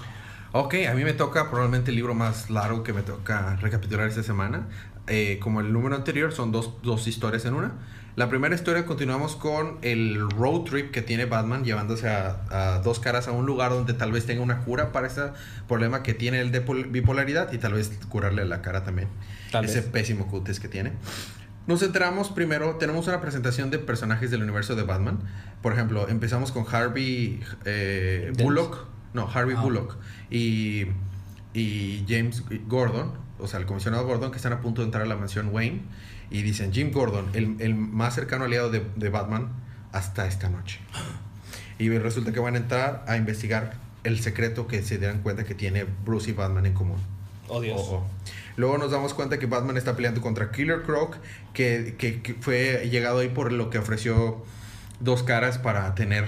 [0.52, 4.22] Ok, a mí me toca probablemente el libro más largo que me toca recapitular esta
[4.22, 4.66] semana.
[5.06, 7.72] Eh, como el número anterior, son dos, dos historias en una.
[8.18, 12.98] La primera historia continuamos con el road trip que tiene Batman llevándose a, a dos
[12.98, 15.22] caras a un lugar donde tal vez tenga una cura para ese
[15.68, 19.06] problema que tiene el de pol- bipolaridad y tal vez curarle la cara también.
[19.52, 19.90] Tal ese vez.
[19.90, 20.94] pésimo cutis que tiene.
[21.68, 25.20] Nos centramos primero, tenemos una presentación de personajes del universo de Batman.
[25.62, 28.32] Por ejemplo, empezamos con Harvey eh.
[28.36, 28.84] Bullock.
[29.14, 29.62] No, Harvey Ah.
[29.62, 29.96] Bullock.
[30.28, 30.86] Y,
[31.54, 35.06] y James Gordon, o sea, el comisionado Gordon, que están a punto de entrar a
[35.06, 35.82] la mansión Wayne.
[36.30, 39.48] Y dicen, Jim Gordon, el, el más cercano aliado de, de Batman
[39.92, 40.80] hasta esta noche.
[41.78, 45.54] Y resulta que van a entrar a investigar el secreto que se dan cuenta que
[45.54, 46.98] tiene Bruce y Batman en común.
[47.48, 47.80] Oh, Dios.
[47.82, 48.06] Oh, oh.
[48.56, 51.16] Luego nos damos cuenta que Batman está peleando contra Killer Croc,
[51.54, 54.44] que, que- que fue llegado ahí por lo que ofreció
[55.00, 56.26] dos caras para tener.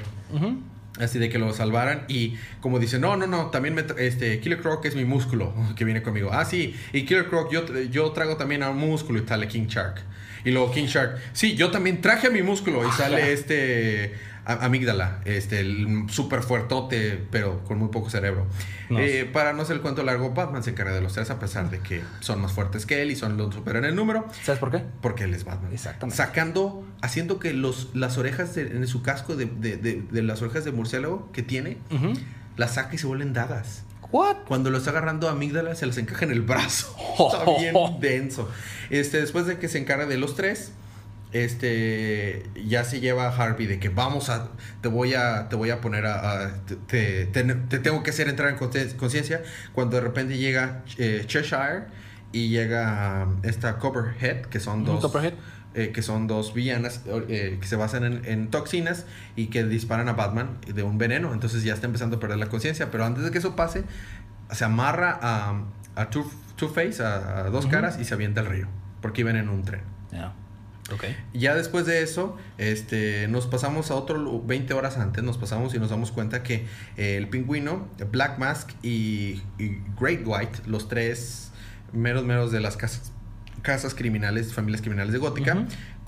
[1.00, 2.04] Así de que lo salvaran.
[2.08, 5.84] Y como dice no no no también me este Killer Croc es mi músculo que
[5.84, 6.30] viene conmigo.
[6.32, 9.66] Ah sí y Killer Croc yo, yo trago también a un músculo y sale King
[9.66, 10.02] Shark.
[10.44, 14.14] Y luego King Shark sí yo también traje a mi músculo y sale este
[14.52, 18.46] amígdala este el súper fuertote pero con muy poco cerebro
[18.88, 18.98] No.
[18.98, 21.70] Eh, para no hacer el cuento largo Batman se encarga de los tres a pesar
[21.70, 24.70] de que son más fuertes que él y son los superan el número ¿Sabes por
[24.70, 24.82] qué?
[25.00, 25.72] porque él es Batman.
[25.72, 26.16] Exactamente.
[26.16, 30.72] Sacando, haciendo que los, las orejas de- en su casco de, de- las orejas de
[30.72, 31.78] murciélago que tiene,
[32.56, 33.84] las saca y se vuelven dagas.
[34.12, 34.38] ¿What?
[34.48, 36.94] Cuando lo está agarrando a amígdala, se les encaja en el brazo.
[37.32, 38.48] Está bien denso.
[38.90, 40.72] Este, después de que se encarga de los tres,
[41.32, 44.48] este, ya se lleva a Harvey de que vamos a,
[44.80, 48.10] te voy a, te voy a poner a, a- te, te- te- te tengo que
[48.10, 48.56] hacer entrar en
[48.96, 49.42] conciencia.
[49.72, 51.84] Cuando de repente llega eh, Cheshire
[52.32, 55.34] y llega um, esta Copperhead, que son dos, Copperhead.
[55.74, 60.08] eh, que son dos villanas eh, que se basan en, en toxinas y que disparan
[60.08, 61.32] a Batman de un veneno.
[61.32, 62.90] Entonces ya está empezando a perder la conciencia.
[62.90, 63.84] Pero antes de que eso pase,
[64.50, 65.62] se amarra a,
[65.96, 67.72] a Two- Two-Face, a, a dos Ujú.
[67.72, 68.68] caras, y se avienta al río.
[69.00, 69.80] Porque iban en un tren.
[70.12, 70.34] Ya.
[70.92, 71.04] Ok.
[71.34, 75.74] Ya después de eso, este, nos pasamos a otro, lu- 20 horas antes, nos pasamos
[75.74, 80.88] y nos damos cuenta que eh, el pingüino, Black Mask y, y Great White, los
[80.88, 81.50] tres
[81.92, 83.12] meros meros de las casas,
[83.62, 85.66] casas criminales, familias criminales de Gótica,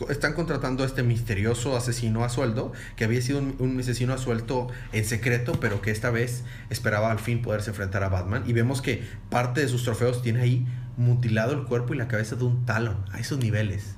[0.09, 4.18] están contratando a este misterioso asesino a sueldo, que había sido un, un asesino a
[4.18, 8.42] suelto en secreto, pero que esta vez esperaba al fin poderse enfrentar a Batman.
[8.47, 10.66] Y vemos que parte de sus trofeos tiene ahí
[10.97, 13.97] mutilado el cuerpo y la cabeza de un talón, a esos niveles.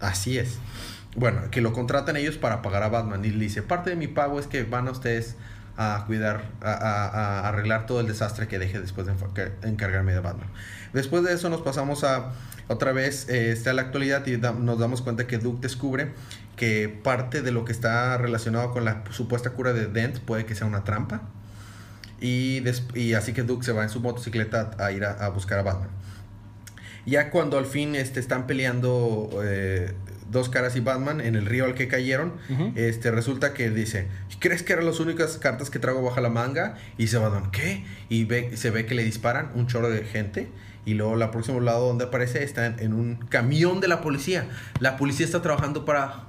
[0.00, 0.58] Así es.
[1.16, 3.24] Bueno, que lo contratan ellos para pagar a Batman.
[3.24, 5.36] Y le dice, parte de mi pago es que van a ustedes
[5.76, 9.14] a cuidar, a, arreglar todo el desastre que deje después de
[9.62, 10.48] encargarme de Batman.
[10.92, 12.32] Después de eso nos pasamos a
[12.68, 16.12] otra vez eh, está la actualidad y nos damos cuenta que Duke descubre
[16.56, 20.54] que parte de lo que está relacionado con la supuesta cura de Dent puede que
[20.54, 21.22] sea una trampa.
[22.20, 22.66] Y
[23.14, 25.90] así que Duke se va en su motocicleta a ir a, a buscar a Batman.
[27.06, 29.92] Ya cuando al fin este, están peleando eh,
[30.30, 32.32] dos caras y Batman en el río al que cayeron,
[32.76, 34.08] este, resulta que dice,
[34.40, 36.76] ¿crees que eran las únicas cartas que traigo bajo la manga?
[36.98, 37.84] Y dice Batman, ¿qué?
[38.08, 40.48] Y ve, se ve que le disparan un chorro de gente.
[40.86, 44.48] Y luego la próximo lado donde aparece está en, en un camión de la policía.
[44.80, 46.24] La policía está trabajando para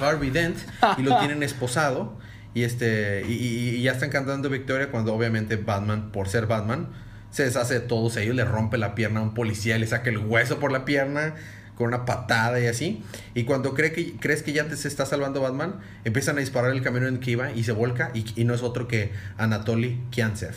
[0.00, 0.58] Harvey Dent
[0.98, 2.16] y lo tienen esposado.
[2.54, 6.88] Y, este, y, y- y ya están cantando victoria cuando obviamente Batman, por ser Batman,
[7.36, 10.18] se deshace de todos ellos, le rompe la pierna a un policía, le saca el
[10.18, 11.34] hueso por la pierna
[11.74, 13.02] con una patada y así.
[13.34, 16.70] Y cuando cree que, crees que ya te se está salvando Batman, empiezan a disparar
[16.70, 18.10] el camión en el que iba y se volca.
[18.14, 20.54] Y, y no es otro que Anatoly Kiansev,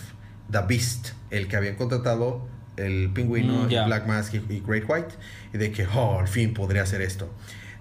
[0.49, 5.15] The Beast, el que habían contratado el pingüino, Mm, Black Mask y, y Great White.
[5.53, 7.29] Y de que, oh, al fin podría hacer esto.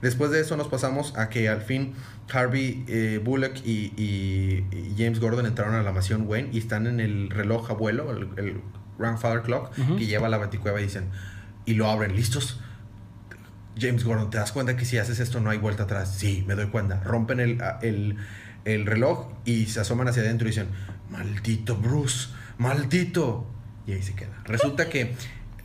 [0.02, 1.94] Después de eso nos pasamos a que al fin
[2.32, 6.86] Harvey eh, Bullock y, y- y James Gordon entraron a la mansión Wayne y están
[6.88, 8.60] en el reloj abuelo, el, el
[8.98, 11.08] Grandfather Clock, que lleva a la baticueva y dicen,
[11.64, 12.60] y lo abren, ¿listos?
[13.78, 16.14] James Gordon, ¿te das cuenta que si haces esto no hay vuelta atrás?
[16.16, 17.00] Sí, me doy cuenta.
[17.04, 18.16] Rompen el, el,
[18.64, 20.68] el reloj y se asoman hacia adentro y dicen,
[21.10, 23.46] maldito Bruce, maldito.
[23.86, 24.42] Y ahí se queda.
[24.44, 25.14] Resulta que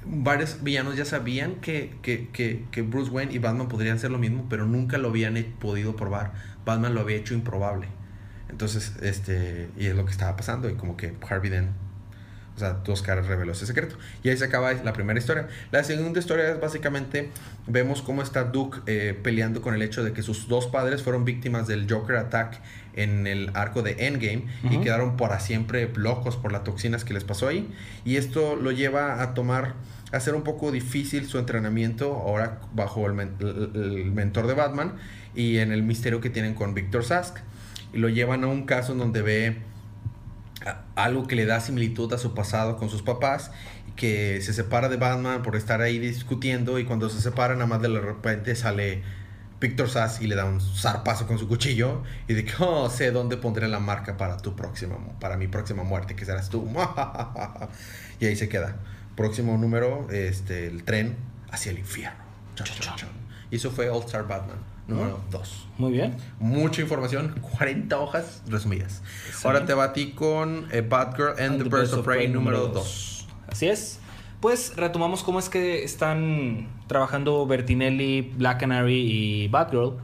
[0.06, 4.20] varios villanos ya sabían que, que, que, que Bruce Wayne y Batman podrían ser lo
[4.20, 6.34] mismo, pero nunca lo habían podido probar.
[6.66, 7.88] Batman lo había hecho improbable.
[8.50, 11.72] Entonces, este, y es lo que estaba pasando, y como que Harvey Dent,
[12.56, 13.96] o sea, dos caras reveló ese secreto.
[14.24, 15.48] Y ahí se acaba la primera historia.
[15.72, 17.32] La segunda historia es básicamente,
[17.68, 21.26] vemos cómo está Duke eh, peleando con el hecho de que sus dos padres fueron
[21.26, 22.62] víctimas del Joker Attack
[22.96, 27.24] en el arco de Endgame y quedaron para siempre locos por las toxinas que les
[27.24, 27.68] pasó ahí.
[28.06, 29.74] Y esto lo lleva a tomar,
[30.12, 34.94] a hacer un poco difícil su entrenamiento ahora bajo el, men- el- mentor de Batman
[35.34, 37.38] y en el misterio que tienen con Victor Sask.
[37.94, 39.58] Y lo llevan a un caso en donde ve
[40.96, 43.52] algo que le da similitud a su pasado con sus papás,
[43.96, 47.82] que se separa de Batman por estar ahí discutiendo y cuando se separan nada más
[47.82, 49.04] de repente sale
[49.60, 53.12] Victor Sass y le da un zarpazo con su cuchillo y de que oh, sé
[53.12, 56.68] dónde pondré la marca para tu próxima para mi próxima muerte que serás tú
[58.20, 58.78] y ahí se queda.
[59.16, 61.16] Próximo número este el tren
[61.52, 62.24] hacia el infierno.
[62.56, 63.10] Chon, chon, chon.
[63.52, 66.18] y eso fue All Star Batman número 2 Muy bien.
[66.40, 69.02] mucha información, 40 hojas resumidas.
[69.32, 69.48] Sí.
[69.48, 73.28] Ahora te batí con eh, Batgirl and, the Birds of Prey número 2.
[73.48, 74.00] Así es.
[74.40, 79.98] Pues retomamos cómo es que están trabajando Bertinelli, Black Canary y Batgirl,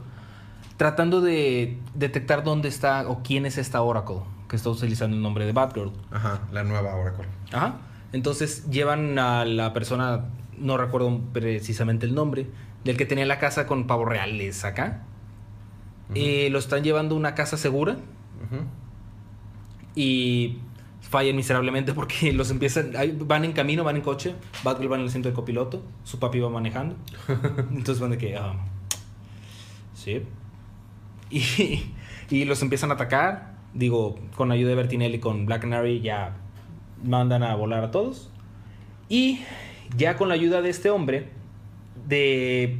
[0.78, 5.44] tratando de detectar dónde está o quién es esta Oracle que está utilizando el nombre
[5.44, 5.92] de Batgirl.
[6.10, 7.26] Ajá, la nueva Oracle.
[7.52, 7.76] Ajá.
[8.12, 10.24] Entonces llevan a la persona,
[10.58, 12.48] no recuerdo precisamente el nombre,
[12.84, 15.04] del que tenía la casa con pavos reales acá.
[16.14, 17.96] Y lo están llevando a una casa segura
[19.94, 20.58] y
[21.00, 22.92] fallan miserablemente porque los empiezan,
[23.26, 26.40] van en camino, van en coche, Batgirl va en el asiento de copiloto, su papi
[26.40, 26.96] va manejando.
[27.70, 28.54] Entonces van de que, ah,
[29.94, 30.22] sí.
[31.32, 31.94] Y,
[32.28, 36.36] y los empiezan a atacar, digo, con ayuda de Bertinelli, con Black Canary ya
[37.04, 38.30] mandan a volar a todos.
[39.08, 39.40] Y
[39.96, 41.28] ya con la ayuda de este hombre,
[42.10, 42.78] de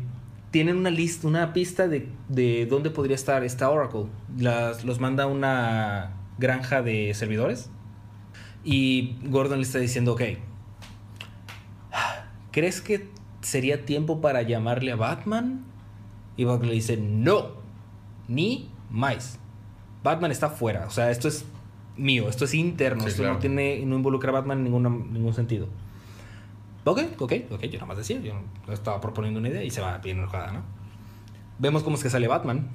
[0.51, 4.07] tienen una lista, una pista de, de dónde podría estar esta Oracle.
[4.37, 7.71] Las, los manda a una granja de servidores.
[8.65, 10.23] Y Gordon le está diciendo, ok,
[12.51, 13.09] ¿crees que
[13.41, 15.65] sería tiempo para llamarle a Batman?
[16.37, 17.53] Y Batman le dice, no,
[18.29, 19.39] ni más.
[20.03, 21.45] Batman está fuera, o sea, esto es
[21.97, 23.35] mío, esto es interno, Sí, esto claro.
[23.35, 25.69] no, tiene, no involucra a Batman en ninguna- ningún sentido.
[26.85, 28.33] Ok, ok, ok, yo nada más decía, yo
[28.73, 30.63] estaba proponiendo una idea y se va bien enojada, ¿no?
[31.59, 32.69] Vemos cómo es que sale Batman,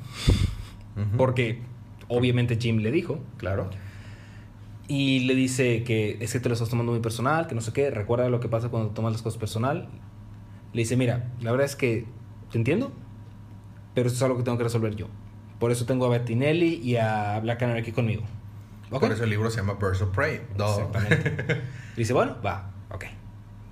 [0.95, 1.17] Ujú.
[1.17, 1.61] porque
[2.07, 3.69] obviamente Jim le dijo, Claro.
[4.87, 7.73] y le dice que es que te lo estás tomando muy personal, que no sé
[7.73, 9.89] qué, recuerda lo que pasa cuando tomas las cosas personal.
[10.73, 12.05] Le dice, mira, la verdad es que
[12.51, 12.91] te entiendo,
[13.95, 15.07] pero esto es algo que tengo que resolver yo.
[15.59, 18.21] Por eso tengo a Bettinelli y a Black Canary aquí conmigo.
[18.91, 18.99] ¿Ok?
[19.01, 20.41] Por eso el libro se llama Birds of Prey.
[20.57, 20.67] No.
[20.67, 21.61] Exactamente.
[21.97, 23.05] Dice, bueno, va, ok.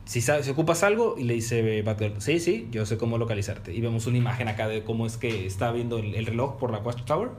[0.05, 3.73] Si, sabes, si ocupas algo, y le dice Batgirl, sí, sí, yo sé cómo localizarte.
[3.73, 6.71] Y vemos una imagen acá de cómo es que está viendo el, el reloj por
[6.71, 7.29] la Watchtower.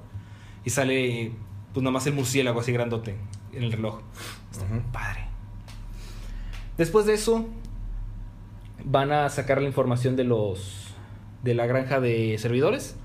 [0.64, 1.32] Y sale,
[1.72, 3.16] pues nada más el murciélago así grandote
[3.52, 4.00] en el reloj.
[4.50, 5.26] Está padre.
[6.78, 7.46] Después de eso,
[8.84, 10.84] van a sacar la información de los
[11.42, 12.96] de la granja de servidores.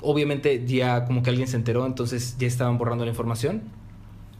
[0.00, 3.62] Obviamente ya como que alguien se enteró, entonces ya estaban borrando la información.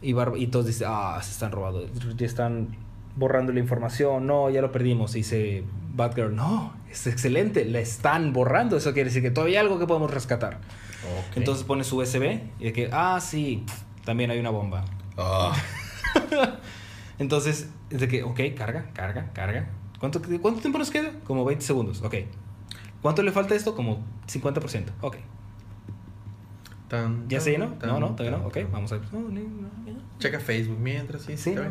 [0.01, 2.75] Y, y todos dicen, ah, se están robando, ya están
[3.15, 5.15] borrando la información, no, ya lo perdimos.
[5.15, 9.65] Y dice Batgirl, no, es excelente, la están borrando, eso quiere decir que todavía hay
[9.65, 10.59] algo que podemos rescatar.
[11.35, 13.63] Entonces pone su USB y de que, ah, sí,
[14.03, 14.83] también hay una bomba.
[15.17, 15.55] Ah,
[17.19, 19.69] Entonces, es de que, ok, carga, carga, carga.
[19.99, 21.11] ¿Cuánto, ¿Cuánto tiempo nos queda?
[21.23, 22.15] Como 20 segundos, ok.
[23.01, 23.75] ¿Cuánto le falta a esto?
[23.75, 25.17] Como 50%, ok.
[26.89, 27.67] tan, ¿Ya se llenó?
[27.73, 28.37] tan, No, no, todavía no.
[28.37, 28.71] tan, Ok, tan.
[28.71, 29.13] vamos a ver.
[29.13, 29.99] No, no, no, no.
[30.19, 31.37] Checa Facebook mientras, sí.
[31.37, 31.61] Sí, no.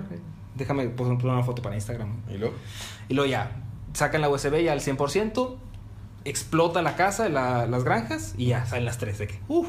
[0.56, 2.16] Déjame poner una foto para Instagram.
[2.32, 2.54] Y luego.
[3.08, 3.52] Y luego ya,
[3.92, 5.56] sacan la USB ya al 100%,
[6.24, 9.68] explota la casa, la- las granjas, y ya salen las tres de que, uff,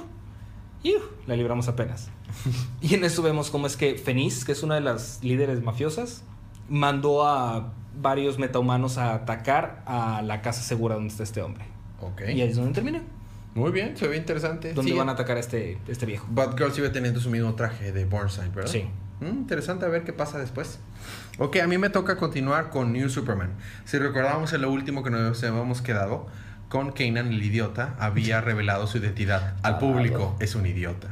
[1.25, 2.09] la libramos apenas.
[2.81, 6.23] y en eso vemos cómo es que Fenice, que es una de las líderes mafiosas,
[6.69, 11.65] mandó a varios metahumanos a atacar a la casa segura donde está este hombre.
[12.01, 12.21] Ok.
[12.27, 13.01] Y ahí es donde termina.
[13.55, 14.73] Muy bien, se ve interesante.
[14.73, 16.27] Donde Sí, van a atacar a este, este viejo.
[16.29, 18.69] Batgirl sigue teniendo su mismo traje de Burnside, ¿verdad?
[18.71, 18.85] Sí.
[19.21, 20.79] Mm, interesante a ver qué pasa después.
[21.37, 23.51] Ok, a mí me toca continuar con New Superman.
[23.85, 26.27] Si recordamos en lo último que nos habíamos quedado,
[26.69, 29.79] con Kanan el idiota había revelado su identidad al Claro.
[29.79, 30.35] público.
[30.39, 31.09] Es un idiota.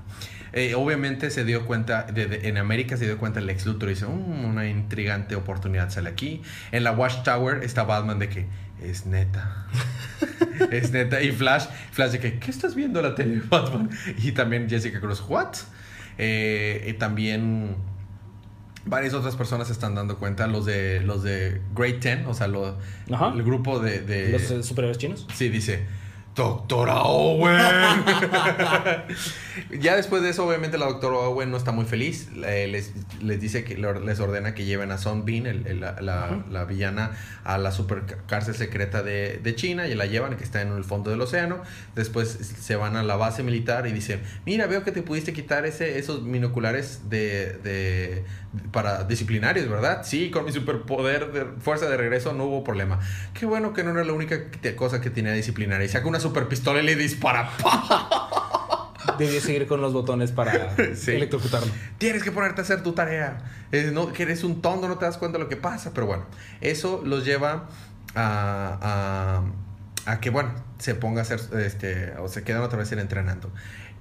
[0.51, 3.89] Eh, obviamente se dio cuenta, de- de- en América se dio cuenta el ex Luthor
[3.89, 6.41] y dice, "Mm, una intrigante oportunidad sale aquí.
[6.71, 8.45] En la Watchtower está Batman de que
[8.81, 9.65] es neta.
[10.71, 11.21] es neta.
[11.21, 13.89] Y Flash, Flash de que, ¿qué estás viendo la tele, Batman?
[14.23, 15.55] Y también Jessica Cruz, ¿what?
[16.19, 17.75] Eh, y también
[18.85, 22.47] varias otras personas se están dando cuenta, los de los de Grade 10, o sea,
[22.47, 23.99] lo- el grupo de...
[24.01, 25.27] de- Los eh, superhéroes chinos.
[25.33, 25.85] Sí, dice,
[26.35, 27.59] Doctora Owen.
[29.79, 32.29] ya después de eso, obviamente, la doctora Owen no está muy feliz.
[32.43, 32.91] Eh, les,
[33.21, 36.43] les dice que le- les ordena que lleven a Son Bean, el- el- la, la-
[36.49, 37.11] la villana,
[37.43, 40.83] a la super cárcel secreta de, de China y la llevan, que está en el
[40.83, 41.61] fondo del océano.
[41.95, 45.65] Después se van a la base militar y dicen, mira, veo que te pudiste quitar
[45.65, 48.23] ese, esos binoculares de, de-
[48.71, 50.01] para disciplinarios, ¿verdad?
[50.03, 52.99] Sí, con mi superpoder de fuerza de regreso no hubo problema.
[53.33, 54.37] Qué bueno que no era la única
[54.75, 55.85] cosa que tenía disciplinaria.
[55.85, 57.49] Y saca una super pistola y le dispara.
[59.17, 61.11] Debí seguir con los botones para Sí.
[61.11, 61.67] electrocutarlo.
[61.97, 63.43] Tienes que ponerte a hacer tu tarea.
[63.71, 65.91] Eh, no, que eres un tonto, no te das cuenta de lo que pasa.
[65.93, 66.25] Pero bueno,
[66.61, 67.69] eso los lleva
[68.15, 69.43] a,
[70.05, 72.99] a, a que, bueno, se ponga a hacer, este, o se quedan otra vez en
[72.99, 73.51] entrenando.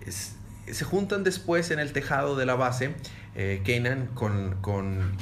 [0.07, 0.37] Es-
[0.71, 2.95] se juntan después en el tejado de la base,
[3.35, 5.17] eh, Kanan con, con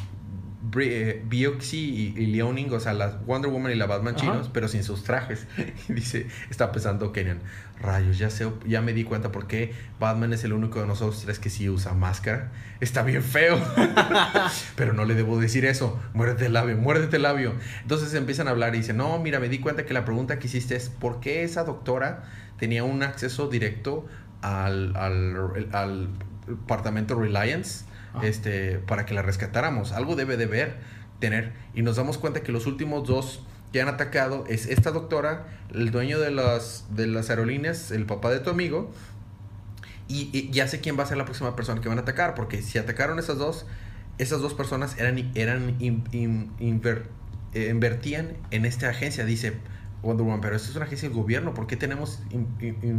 [0.79, 4.25] eh, Bioxy y, y Liaoning, o sea, la Wonder Woman y la Batman Ajá.
[4.25, 5.47] chinos, pero sin sus trajes.
[5.89, 7.41] Y dice, está pensando Kanan,
[7.81, 11.23] rayos, ya sé, ya me di cuenta por qué Batman es el único de nosotros
[11.25, 12.53] tres que sí usa máscara.
[12.81, 13.59] Está bien feo.
[14.77, 15.99] pero no le debo decir eso.
[16.13, 17.55] Muérdete el labio, muérdete el labio.
[17.83, 20.47] Entonces empiezan a hablar y dicen, no, mira, me di cuenta que la pregunta que
[20.47, 22.25] hiciste es, ¿por qué esa doctora
[22.59, 24.07] tenía un acceso directo
[24.43, 26.09] al, al, al
[26.47, 27.85] departamento Reliance?
[28.23, 29.93] Este, para que la rescatáramos.
[29.93, 30.77] Algo debe de ver,
[31.21, 31.53] tener.
[31.75, 35.93] Y nos damos cuenta que los últimos dos que han atacado es esta doctora, el
[35.93, 38.93] dueño de las, de las aerolíneas, el papá de tu amigo.
[40.09, 42.35] Y, y ya sé quién va a ser la próxima persona que van a atacar,
[42.35, 43.65] porque si atacaron esas dos,
[44.19, 47.05] esas dos personas eran, eran in- in- inver-
[47.55, 49.53] eh, invertían en esta agencia, dice
[50.03, 52.47] Wonder Woman, pero esto es una agencia del gobierno, ¿por qué tenemos in-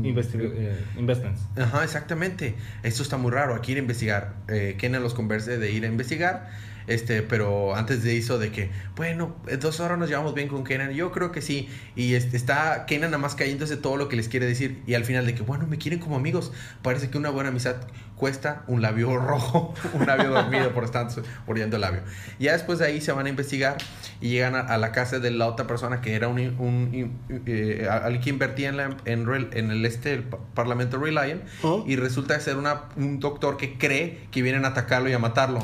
[0.04, 1.42] Investi- eh, investments.
[1.58, 2.56] Ajá, exactamente.
[2.84, 3.56] Esto está muy raro.
[3.56, 4.36] Aquí ir a investigar.
[4.48, 6.50] Eh, Kenan los converse de ir a investigar.
[6.88, 10.64] Este, pero antes de eso, de que, bueno, en dos horas nos llevamos bien con
[10.64, 10.92] Kenan.
[10.92, 11.70] Yo creo que sí.
[11.96, 14.82] Y este, está Kenan nada más cayéndose todo lo que les quiere decir.
[14.88, 16.52] Y al final de que, bueno, me quieren como amigos.
[16.82, 17.76] Parece que una buena amistad
[18.16, 21.08] cuesta un labio rojo, un labio dormido por estar
[21.48, 22.02] muriendo el labio.
[22.40, 23.78] Ya después de ahí se van a investigar
[24.20, 27.44] y llegan a, a la casa de la otra persona que era un, un- un-
[27.48, 31.84] eh, alguien que invertía en, la- en, en el este el pa- parlamento Reliant Oh.
[31.88, 35.60] y resulta ser una, un doctor que cree que vienen a atacarlo y a matarlo.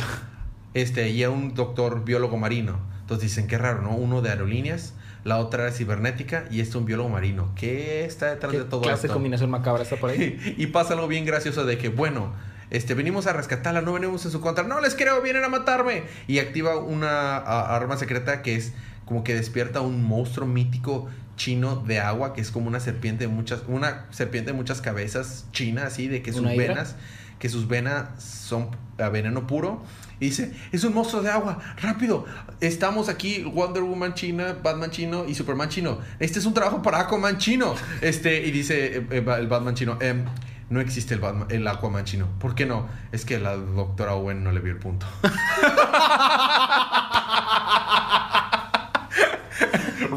[0.78, 2.78] Este, y era un doctor biólogo marino.
[3.02, 3.96] Entonces dicen, qué raro, ¿no?
[3.96, 7.50] Uno de aerolíneas, la otra era cibernética y este un biólogo marino.
[7.56, 9.14] ¿Qué está detrás ¿Qué de todo clase esto?
[9.14, 10.56] combinación macabra está por ahí?
[10.58, 12.34] y pasa algo bien gracioso de que, bueno,
[12.70, 14.66] este, venimos a rescatarla, no venimos en su contra.
[14.66, 16.04] No les creo, vienen a matarme.
[16.28, 18.74] Y activa una a- arma secreta que es
[19.06, 23.30] como que despierta un monstruo mítico chino de agua, que es como una serpiente de
[23.30, 26.96] muchas, una serpiente de muchas cabezas china, así, de que sus venas,
[27.40, 29.82] que sus venas son a veneno puro.
[30.20, 32.26] Y dice, es un monstruo de agua, rápido.
[32.60, 36.00] Estamos aquí, Wonder Woman china, Batman chino y Superman chino.
[36.20, 37.76] Este es un trabajo para Aquaman chino.
[38.02, 40.26] Este, y dice eh, eh, el Batman chino, "Em,
[40.70, 42.28] no existe el, Batman, el Aquaman chino.
[42.40, 42.88] ¿Por qué no?
[43.12, 45.06] Es que la doctora Owen no le vio el punto.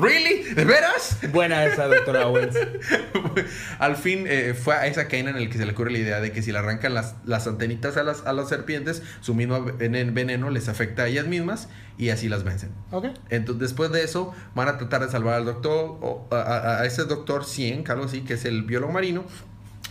[0.00, 0.54] ¿Really?
[0.54, 1.18] ¿De veras?
[1.32, 2.56] Buena esa, doctora Owens.
[3.78, 6.20] Al fin eh, fue a esa Kanan en el que se le ocurre la idea
[6.20, 9.60] de que si le arrancan las, las antenitas a las, a las serpientes, su mismo
[9.64, 12.70] venen- veneno les afecta a ellas mismas y así las vencen.
[12.90, 13.06] Ok.
[13.30, 17.04] Entonces, después de eso, van a tratar de salvar al doctor, o a, a- ese
[17.04, 19.24] doctor 100, algo así, que es el biólogo marino.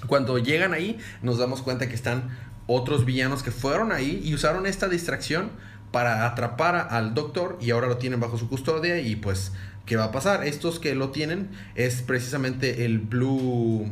[0.08, 4.66] Cuando llegan ahí, nos damos cuenta que están otros villanos que fueron ahí y usaron
[4.66, 5.52] esta distracción
[5.92, 9.54] para atrapar al doctor y ahora lo tienen bajo su custodia y pues,
[9.90, 10.46] ¿qué va a pasar?
[10.48, 13.92] Estos que lo tienen es precisamente el Blue...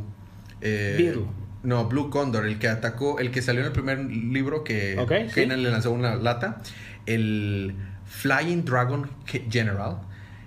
[0.62, 1.26] eh, Beetle.
[1.64, 5.12] no, Blue Condor, el que atacó, el que salió en el primer libro que Ok,
[5.34, 5.42] sí.
[5.42, 6.62] Kanan le lanzó una lata.
[7.08, 7.74] El
[8.06, 9.10] Flying Dragon
[9.50, 9.98] General.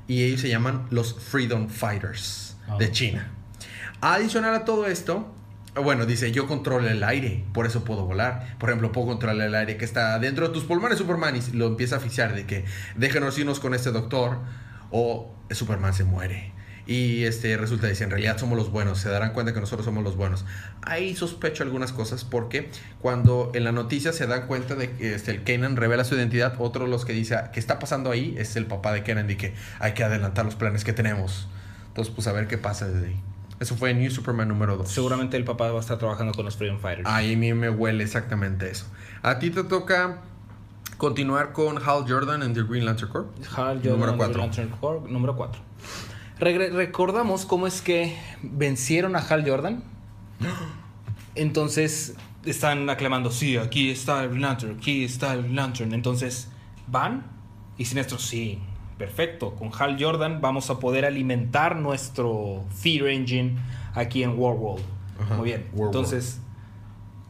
[0.06, 2.76] Y ellos se llaman los Freedom Fighters Ah.
[2.78, 3.28] de China.
[4.00, 5.34] Adicional a todo esto,
[5.74, 8.56] bueno, dice, yo controlo el aire, por eso puedo volar.
[8.58, 11.66] Por ejemplo, puedo controlar el aire que está dentro de tus pulmones, Superman, y lo
[11.66, 12.64] empieza a asfixiar de que
[12.96, 14.38] déjenos irnos con este doctor
[14.90, 16.52] o Superman se muere.
[16.86, 20.02] Y este resulta dice, en realidad somos los buenos, se darán cuenta que nosotros somos
[20.02, 20.44] los buenos.
[20.82, 25.30] Ahí sospecho algunas cosas porque cuando en la noticia se dan cuenta de que este,
[25.30, 28.34] el Kenan revela su identidad, otro de los que dice, ¿qué está pasando ahí?
[28.38, 31.46] Es el papá de Kenan y que hay que adelantar los planes que tenemos.
[31.88, 33.20] Entonces, pues a ver qué pasa desde ahí.
[33.60, 34.90] Eso fue New Superman número 2.
[34.90, 37.06] Seguramente el papá va a estar trabajando con los Freedom Fighters.
[37.06, 38.86] Ahí a mí me huele exactamente eso.
[39.22, 40.22] A ti te toca
[41.00, 43.28] continuar con Hal Jordan en The Green Lantern Corps.
[43.56, 44.42] Hal Número Jordan, cuatro.
[44.42, 45.62] Lantern Corps, número 4.
[46.38, 49.82] recordamos cómo es que vencieron a Hal Jordan.
[51.34, 55.94] Entonces, están aclamando, sí, aquí está el Green Lantern, aquí está el Green Lantern.
[55.94, 56.48] Entonces
[56.86, 57.24] van
[57.78, 58.58] y Sinestro, sí,
[58.98, 59.54] perfecto.
[59.54, 63.56] Con Hal Jordan vamos a poder alimentar nuestro Fear Engine
[63.94, 64.84] aquí en Warworld.
[65.38, 65.66] Muy bien.
[65.74, 66.40] Entonces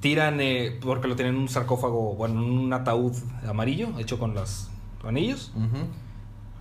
[0.01, 3.15] tiran, eh, porque lo tienen en un sarcófago, bueno, en un ataúd
[3.47, 4.69] amarillo hecho con los
[5.05, 5.53] anillos.
[5.55, 5.87] Ujú.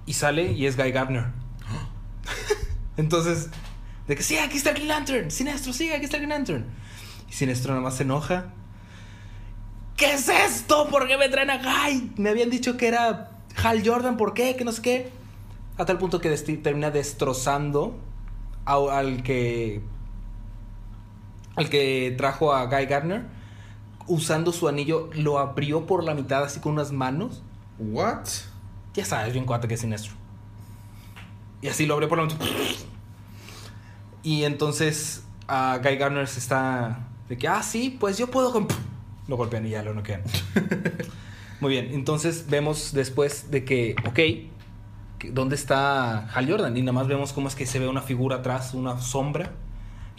[0.05, 1.25] Y sale y es Guy Gardner.
[2.97, 3.49] Entonces,
[4.07, 5.31] de que sí, aquí está Green Lantern.
[5.31, 6.65] Sinestro, sí, aquí está Green Lantern.
[7.29, 8.53] Y Sinestro nada más se enoja.
[9.95, 10.87] ¿Qué es esto?
[10.89, 12.13] ¿Por qué me traen a Guy?
[12.17, 13.31] Me habían dicho que era
[13.63, 14.55] Hal Jordan, ¿por qué?
[14.55, 15.11] Que no sé qué.
[15.77, 17.99] A tal punto que termina destrozando
[18.65, 19.81] al que.
[21.59, 23.25] Al que trajo a Guy Gardner.
[24.07, 27.43] Usando su anillo, lo abrió por la mitad así con unas manos.
[27.77, 28.25] What?
[28.93, 30.13] Ya sabes, bien cuate que es siniestro.
[31.61, 32.37] Y así lo abrió por la mitad.
[34.23, 38.67] Y entonces a Guy Gardner se está de que, ah, sí, pues yo puedo con...
[39.27, 40.21] Lo golpean y ya lo noquean.
[41.59, 46.77] Muy bien, entonces vemos después de que, ok, ¿dónde está Hal Jordan?
[46.77, 49.51] Y nada más vemos cómo es que se ve una figura atrás, una sombra.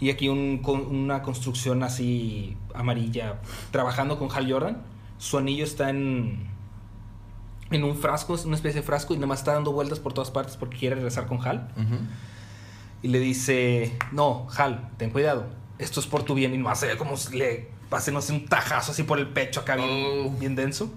[0.01, 3.41] Y aquí un- con- una construcción así amarilla,
[3.71, 4.83] trabajando con Hal Jordan.
[5.19, 6.49] Su anillo está en,
[7.71, 10.13] en un frasco, es una especie de frasco, y nada más está dando vueltas por
[10.15, 11.69] todas partes porque quiere regresar con Hal.
[11.77, 11.97] Ujú.
[13.03, 15.47] Y le dice, no, Hal, ten cuidado,
[15.79, 16.55] esto es por tu bien.
[16.55, 19.29] Y más se ve como si le pase, no sé, un tajazo así por el
[19.29, 19.89] pecho acá bien,
[20.27, 20.31] Oh.
[20.39, 20.91] bien denso.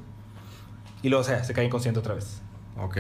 [1.02, 2.42] Y luego o sea, se cae inconsciente otra vez.
[2.78, 2.98] Ok.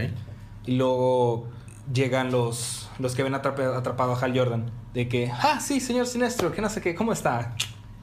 [0.65, 1.47] Y luego
[1.91, 4.71] llegan los, los que ven atrapa- atrapado a Hal Jordan.
[4.93, 7.55] De que, ah, sí, señor Sinestro, que no sé qué, ¿cómo está?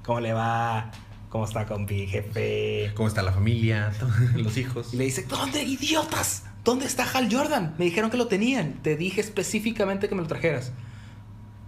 [0.04, 0.90] ¿Cómo le va?
[1.28, 2.92] ¿Cómo está, compi, jefe?
[2.96, 3.92] ¿Cómo está la familia?
[4.36, 4.92] Los hijos.
[4.92, 6.44] Y le dice, ¿dónde, idiotas?
[6.64, 7.74] ¿Dónde está Hal Jordan?
[7.78, 8.74] Me dijeron que lo tenían.
[8.82, 10.72] Te dije específicamente que me lo trajeras.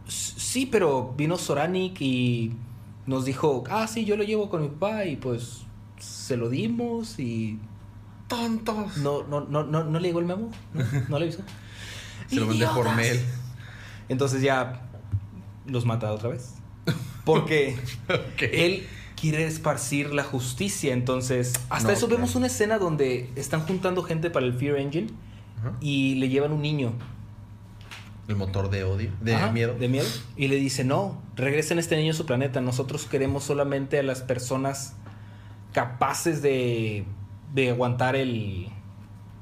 [0.08, 2.52] "S- Sí, pero vino Soranik y
[3.06, 5.62] nos dijo, ah, sí, yo lo llevo con mi papá y pues
[5.98, 7.58] se lo dimos y
[8.28, 8.96] Tontos.
[8.98, 11.42] no, no, no, no, no le llegó el memo, no, no le avisó.
[12.33, 13.20] Se lo mandé por mail.
[14.09, 14.83] Entonces ya
[15.66, 16.55] los mata otra vez.
[17.24, 17.78] Porque
[18.39, 18.87] él
[19.20, 20.93] quiere esparcir la justicia.
[20.93, 25.09] Entonces, hasta No, eso vemos una escena donde están juntando gente para el Fear Engine
[25.80, 26.93] y le llevan un niño.
[28.28, 29.74] El motor de odio, de Ajá, miedo.
[29.74, 30.07] De miedo.
[30.37, 32.61] Y le dice, no, regresen este niño a su planeta.
[32.61, 34.95] Nosotros queremos solamente a las personas
[35.72, 37.05] capaces de,
[37.53, 38.68] de aguantar el,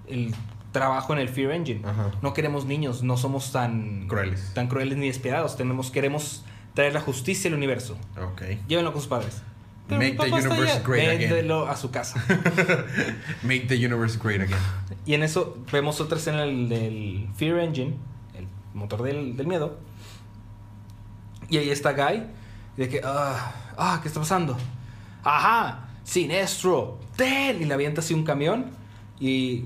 [0.09, 0.34] el
[0.72, 1.82] trabajo en el Fear Engine.
[1.86, 2.10] Ajá.
[2.22, 4.52] No queremos niños, no somos tan Crueles.
[4.54, 5.56] tan crueles ni despiadados.
[5.56, 6.44] Tenemos, queremos
[6.74, 7.96] traer la justicia al universo.
[8.22, 8.42] Ok.
[8.68, 9.42] Llévenlo con sus padres.
[9.88, 11.30] Make the universe great again.
[11.30, 12.24] Véndelo a su casa.
[13.42, 14.58] Make the universe great again.
[15.04, 17.96] y en eso vemos otra escena del, del Fear Engine,
[18.34, 19.78] el motor del, del miedo.
[21.48, 22.22] Y ahí está Guy.
[22.76, 24.56] De que, ah, ah, ¿qué está pasando?
[25.24, 27.60] Ajá, Sinestro, ten.
[27.60, 28.66] Y le avienta así un camión.
[29.18, 29.64] Y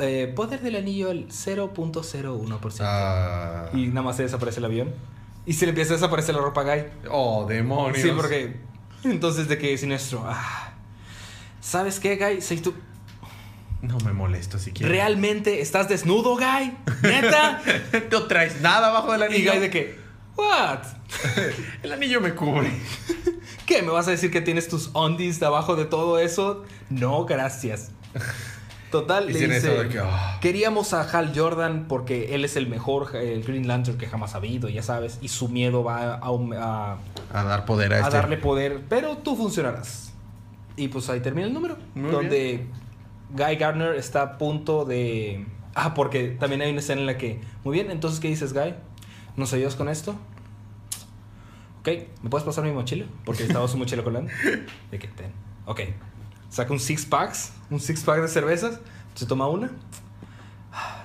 [0.00, 2.76] eh, poder del anillo el 0.01%.
[2.80, 3.68] Ah.
[3.72, 4.94] Y nada más se desaparece el avión.
[5.46, 6.84] Y se le empieza a desaparecer la ropa a Guy.
[7.10, 8.00] Oh, demonios.
[8.02, 8.56] Sí, porque.
[9.04, 10.24] Entonces, de que Sinestro.
[10.26, 10.72] Ah,
[11.60, 12.40] ¿Sabes qué, Guy?
[12.40, 12.74] Si tú
[13.82, 14.90] No me molesto siquiera.
[14.90, 16.76] realmente estás desnudo, Guy.
[17.02, 17.62] ¿Neta?
[18.10, 19.52] no traes nada abajo del y anillo.
[19.52, 19.98] Guy, de que.
[20.36, 20.80] ¿What?
[21.82, 22.70] El anillo me cubre.
[23.66, 23.82] ¿Qué?
[23.82, 26.64] ¿Me vas a decir que tienes tus undies debajo de todo eso?
[26.90, 27.92] No, gracias.
[28.94, 30.38] Total, le dice, que, ah.
[30.40, 34.38] queríamos a Hal Jordan porque él es el mejor el Green Lantern que jamás ha
[34.38, 36.98] habido, ya sabes, y su miedo va a, a-
[37.32, 38.16] A dar poder a, a este.
[38.16, 40.12] darle poder, pero tú funcionarás.
[40.76, 42.66] Y pues ahí termina el número, Muy donde
[43.30, 45.44] Guy Gardner está a punto de...
[45.74, 47.40] Ah, porque también hay una escena en la que...
[47.64, 48.74] Muy bien, entonces, ¿qué dices, Guy?
[49.36, 50.14] ¿Nos ayudas con esto?
[51.80, 51.88] Ok,
[52.22, 53.06] ¿me puedes pasar mi mochila?
[53.24, 54.30] Porque estaba su mochila colando.
[54.92, 55.32] De que ten.
[55.66, 55.80] Ok.
[56.48, 58.80] Saca un six packs, un six pack de cervezas.
[59.14, 59.70] Se toma una.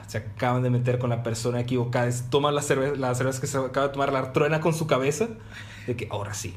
[0.08, 2.08] Se acaban de meter con la persona equivocada.
[2.08, 4.88] Es- Toma la cerveza, la cerveza que se acaba de tomar, la truena con su
[4.88, 5.28] cabeza.
[5.86, 6.56] De que ahora sí,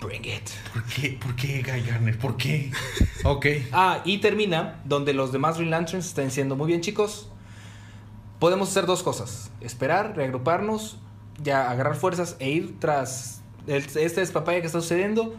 [0.00, 0.50] bring it.
[0.72, 1.18] ¿Por qué?
[1.22, 2.18] ¿Por qué, Guy Garner?
[2.18, 2.70] ¿Por qué?
[3.24, 3.46] ok.
[3.72, 7.28] Ah, y termina donde los demás Green Lanterns están diciendo, muy bien chicos,
[8.38, 9.50] podemos hacer dos cosas.
[9.62, 10.98] Esperar, reagruparnos,
[11.42, 15.34] ya agarrar fuerzas e ir tras el- este despapaya que está sucediendo.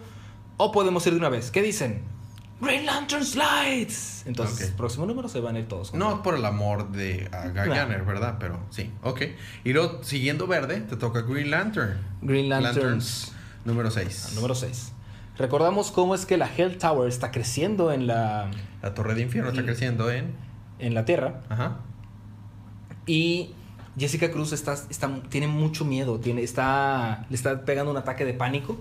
[0.57, 1.51] O podemos ir de una vez.
[1.51, 2.01] ¿Qué dicen?
[2.61, 4.23] Green Lanterns Lights.
[4.27, 4.77] Entonces, Ok.
[4.77, 5.93] próximo número se van a ir todos.
[5.93, 7.69] No por el amor de a Guy
[8.05, 8.37] ¿verdad?
[8.39, 9.21] Pero sí, ok.
[9.63, 11.97] Y luego, siguiendo verde, te toca Green Lantern.
[12.21, 13.33] Green Lanterns.
[13.65, 14.27] Número 6.
[14.27, 14.93] Ah, Número 6.
[15.37, 18.51] Recordamos cómo es que la Hell Tower está creciendo en la,
[18.81, 20.33] La Torre de Infierno está creciendo en.
[20.79, 21.41] en la Tierra.
[21.49, 21.77] Ajá.
[23.07, 23.53] Y
[23.97, 28.33] Jessica Cruz está, está, tiene mucho miedo, tiene, está, le está pegando un ataque de
[28.33, 28.79] pánico.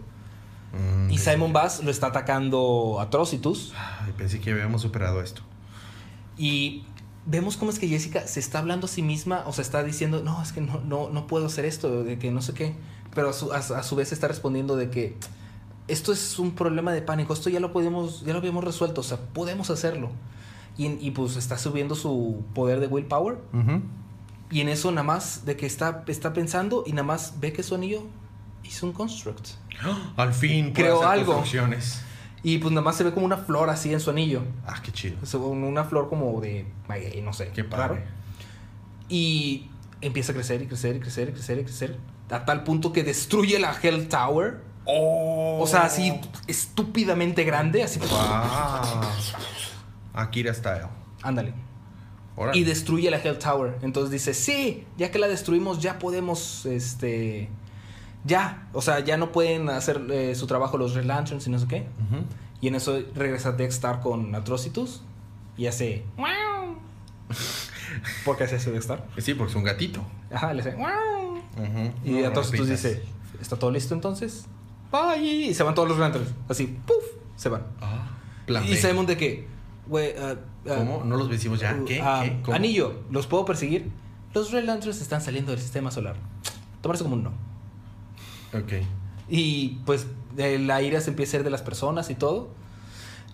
[0.73, 3.73] Mm, Y Simon Bass lo está atacando Atrocitus.
[3.77, 5.43] Ay, pensé que habíamos superado esto.
[6.37, 6.85] Y
[7.27, 10.23] vemos cómo es que Jessica se está hablando a sí misma, o sea, está diciendo,
[10.23, 12.75] no, es que no, no, no puedo hacer esto, de que no sé qué.
[13.14, 15.16] Pero a su, a, a su vez está respondiendo de que
[15.89, 19.05] esto es un problema de pánico, esto ya lo podemos, ya lo habíamos resuelto, o
[19.05, 20.11] sea, podemos hacerlo.
[20.79, 23.39] Y, y pues está subiendo su poder de willpower.
[24.51, 27.62] Y en eso nada más de que está, está pensando y nada más ve que
[27.62, 28.05] su anillo
[28.65, 29.49] hizo un construct.
[30.17, 31.45] Al fin Creo algo.
[32.43, 34.43] Y pues nada más se ve como una flor así en su anillo.
[34.67, 35.17] Ah, qué chido.
[35.39, 36.67] Una flor como de
[37.23, 37.51] no sé.
[37.55, 37.89] Qué padre.
[37.89, 38.01] raro.
[39.09, 39.69] Y
[40.01, 41.99] empieza a crecer y crecer y crecer y crecer y crecer.
[42.31, 44.63] A tal punto que destruye la Hell Tower.
[44.87, 45.59] Oh.
[45.61, 47.83] O sea, así estúpidamente grande.
[47.83, 47.99] Así.
[47.99, 48.09] Wow.
[50.15, 50.87] Akira style.
[51.23, 51.53] Ándale.
[52.55, 53.79] Y destruye la Hell Tower.
[53.83, 57.51] Entonces dice, sí, ya que la destruimos, ya podemos, este...
[58.25, 61.59] Ya, o sea, ya no pueden hacer eh, su trabajo los Red Lanterns y no
[61.59, 61.87] sé qué.
[62.07, 62.25] Ujú.
[62.61, 65.03] Y en eso regresa Dexter con Atrocitus
[65.57, 66.05] y hace...
[68.25, 69.03] ¿Por qué hace eso Dexter?
[69.18, 70.03] Sí, porque es un gatito.
[70.33, 70.77] Ajá, le hace...
[72.05, 73.03] Y No, Atrocitus dice,
[73.41, 74.45] ¿está todo listo entonces?
[74.93, 75.23] Bye.
[75.25, 76.29] Y se van todos los Lanterns.
[76.49, 77.05] Así, ¡puf!
[77.37, 77.64] Se van.
[77.81, 78.09] Ah,
[78.66, 79.47] y sabemos de que,
[79.87, 80.14] güey...
[80.18, 81.03] ah, ¿Cómo?
[81.05, 81.75] ¿No los vencimos ya?
[81.81, 82.01] uh, ¿Qué?
[82.03, 82.43] ah, ¿Qué?
[82.43, 82.55] ¿Cómo?
[82.55, 83.91] Anillo, ¿los puedo perseguir?
[84.35, 86.16] Los Red Lanterns están saliendo del sistema solar.
[86.83, 87.33] Tomarse como un no.
[88.55, 88.73] Ok.
[89.29, 92.51] Y pues la ira se empieza a ir de las personas y todo.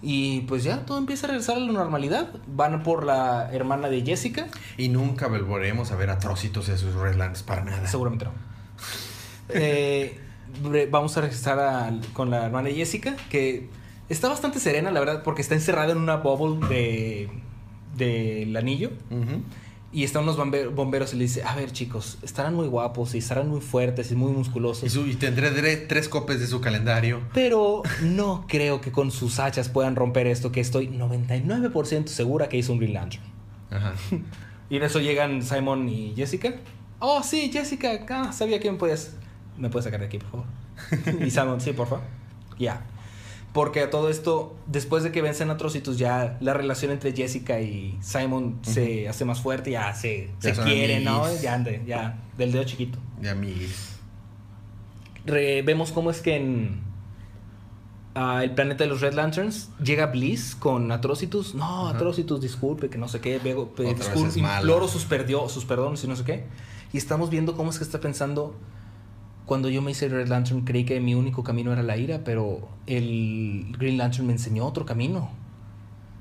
[0.02, 2.28] Y pues ya todo empieza a regresar a la normalidad.
[2.46, 4.46] Van por la hermana de Jessica.
[4.76, 7.86] Y nunca volveremos a ver atrocitos de sus Redlands para nada.
[7.86, 8.32] Seguramente no.
[9.48, 10.18] Eh,
[10.90, 13.68] vamos a regresar a- con la hermana de Jessica, que
[14.08, 17.28] está bastante serena, la verdad, porque está encerrada en una bubble de
[17.96, 18.90] del anillo.
[19.10, 19.40] Ujú.
[19.96, 23.18] Y están unos bombe- bomberos y le dice, a ver chicos, estarán muy guapos y
[23.18, 24.84] estarán muy fuertes y muy musculosos.
[24.84, 27.22] Y, su- y tendré tres copias de su calendario.
[27.32, 32.58] Pero no creo que con sus hachas puedan romper esto que estoy 99% segura que
[32.58, 33.22] hizo un Green Lantern.
[33.70, 33.94] Ajá.
[34.68, 36.56] Y en eso llegan Simon y Jessica.
[36.98, 39.12] Oh, sí, Jessica, ah, sabía que me podías...
[39.56, 40.46] ¿Me puedes sacar de aquí, por favor?
[41.24, 42.04] y Simon, sí, por favor.
[42.58, 42.84] Ya.
[43.56, 47.58] Porque a todo esto, después de que vencen a Atrocitus, ya la relación entre Jessica
[47.58, 51.24] y Simon se hace más fuerte, ya se, Ya se quieren, ¿no?
[51.40, 52.98] Ya, ande, ya, del dedo chiquito.
[53.18, 53.96] De amiguis.
[55.24, 56.82] Re- vemos cómo es que en
[58.14, 61.54] ah, el planeta de los Red Lanterns llega Bliss con Atrocitus.
[61.54, 61.88] No.
[61.88, 63.38] Atrocitus, disculpe, que no sé qué.
[63.38, 64.60] Vego, Otra vez discul- es malo.
[64.60, 66.44] imploro sus, perdio- sus perdones y no sé qué.
[66.92, 68.54] Y estamos viendo cómo es que está pensando.
[69.46, 72.68] Cuando yo me hice Red Lantern, creí que mi único camino era la ira, pero
[72.86, 75.30] el Green Lantern me enseñó otro camino.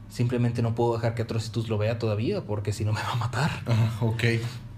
[0.10, 3.16] Simplemente no puedo dejar que Atrocitus lo vea todavía, porque si no me va a
[3.16, 3.52] matar.
[3.66, 4.24] Ajá, ok.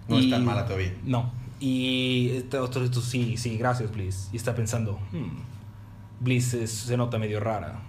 [0.07, 0.93] No Y- es tan mala todavía.
[1.03, 1.31] No.
[1.59, 4.29] Y este esto, sí, sí, gracias, Bliss.
[4.31, 5.39] Y está pensando, "Hmm,
[6.21, 7.81] Bliss es- se nota medio rara.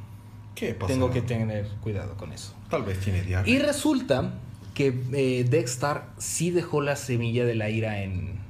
[0.55, 0.93] ¿Qué pasa?
[0.93, 2.55] Tengo que tener cuidado con eso.
[2.69, 3.55] Tal vez tiene diarrea.
[3.55, 4.35] Y resulta
[4.75, 8.41] que eh, Dexter sí dejó la semilla de la ira en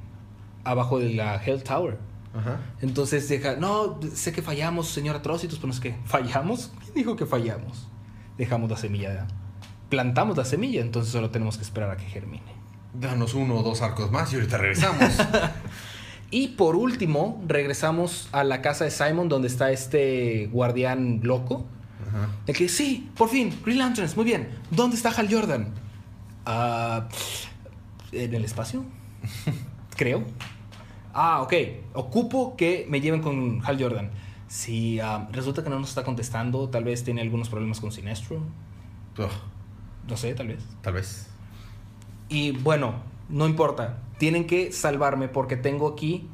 [0.63, 1.97] abajo de la Hell Tower.
[2.33, 2.59] Ajá.
[2.81, 6.71] Entonces deja, no, sé que fallamos, señor Atrocitus, pero no es que fallamos.
[6.81, 7.87] ¿Quién dijo que fallamos?
[8.37, 9.27] Dejamos la semilla,
[9.89, 12.59] plantamos la semilla, entonces solo tenemos que esperar a que germine.
[12.93, 15.17] Danos uno o dos arcos más y ahorita regresamos.
[16.31, 21.65] Y por último, regresamos a la casa de Simon, donde está este guardián loco.
[22.07, 22.29] Ajá.
[22.45, 24.49] El que, sí, por fin, Green Lanterns, muy bien.
[24.69, 25.73] ¿Dónde está Hal Jordan?
[26.45, 27.07] Ah,
[28.11, 28.85] ¿En el espacio?
[29.99, 30.23] Creo.
[31.13, 31.53] Ah, ok.
[31.93, 34.11] Ocupo que me lleven con Hal Jordan.
[34.47, 38.37] Si ah, resulta que no nos está contestando, tal vez tiene algunos problemas con Sinestro.
[39.17, 39.27] Ugh,
[40.07, 40.63] No sé, tal vez.
[40.81, 41.27] tal vez.
[42.29, 42.93] Y bueno,
[43.27, 43.97] no importa.
[44.17, 46.29] Tienen que salvarme porque tengo aquí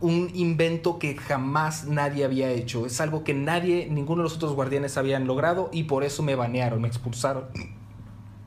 [0.00, 2.84] un invento que jamás nadie había hecho.
[2.84, 6.34] Es algo que nadie, ninguno de los otros guardianes habían logrado y por eso me
[6.34, 7.44] banearon, me expulsaron.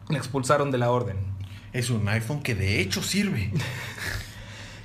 [0.07, 1.17] Me expulsaron de la orden.
[1.73, 3.51] Es un iPhone que de hecho sirve.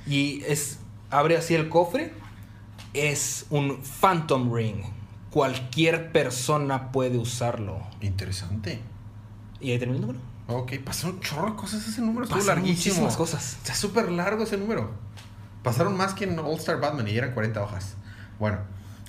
[0.07, 0.79] Y es
[1.09, 2.13] abre así el cofre.
[2.93, 4.83] Es un Phantom Ring.
[5.29, 7.79] Cualquier persona puede usarlo.
[8.01, 8.81] Interesante.
[9.59, 10.19] Y ahí termina el número.
[10.47, 12.23] Ok, pasó un chorro de cosas ese número.
[12.23, 12.77] Estuvo larguísimo.
[12.77, 13.57] muchísimas cosas.
[13.57, 14.91] Está súper largo ese número.
[15.61, 17.95] Pasaron más que en All Star Batman y eran 40 hojas.
[18.39, 18.59] Bueno,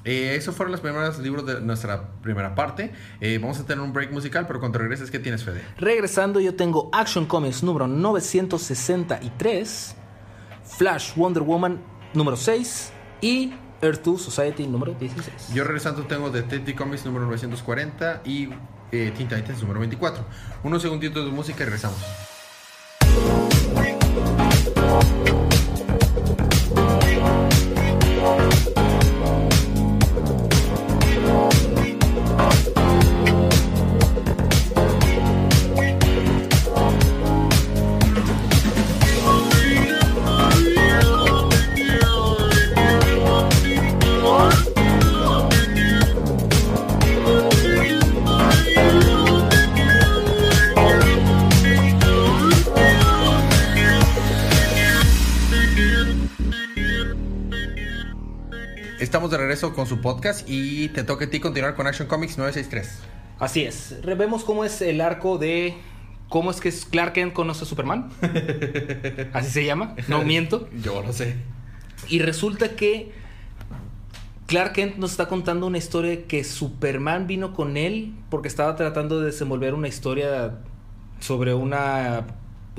[0.04, 2.92] eh, esos fueron los primeros libros de nuestra primera parte.
[3.20, 5.62] Eh, vamos a tener un break musical, pero cuando regreses, ¿qué tienes, Fede?
[5.76, 9.94] Regresando, yo tengo Action Comics número 963,
[10.76, 11.80] Flash Wonder Woman
[12.14, 15.54] número 6 y Earth 2 Society número 16.
[15.54, 18.48] Yo regresando tengo Detective Comics número 940 y
[18.92, 20.24] eh, Teen Titans número 24.
[20.64, 21.98] Unos segunditos de música y regresamos.
[59.58, 63.00] Regreso con su podcast y te toca a ti continuar con Action Comics 963.
[63.40, 63.96] Así es.
[64.04, 65.74] Vemos cómo es el arco de
[66.28, 68.08] cómo es que Clark Kent conoce a Superman.
[69.32, 69.96] Así se llama.
[70.06, 70.68] No miento.
[70.82, 71.34] Yo lo sé.
[72.08, 73.10] Y resulta que
[74.46, 79.18] Clark Kent nos está contando una historia que Superman vino con él porque estaba tratando
[79.18, 80.58] de desenvolver una historia
[81.18, 82.26] sobre una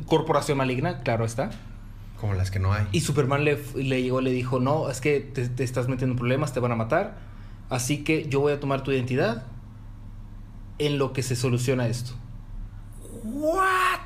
[0.06, 1.50] corporación maligna, claro está.
[2.20, 2.86] Como las que no hay.
[2.92, 6.18] Y Superman le, le llegó, le dijo, no, es que te, te estás metiendo en
[6.18, 7.18] problemas, te van a matar.
[7.70, 9.46] Así que yo voy a tomar tu identidad
[10.80, 12.12] en lo que se soluciona esto.
[13.24, 14.00] ¿What?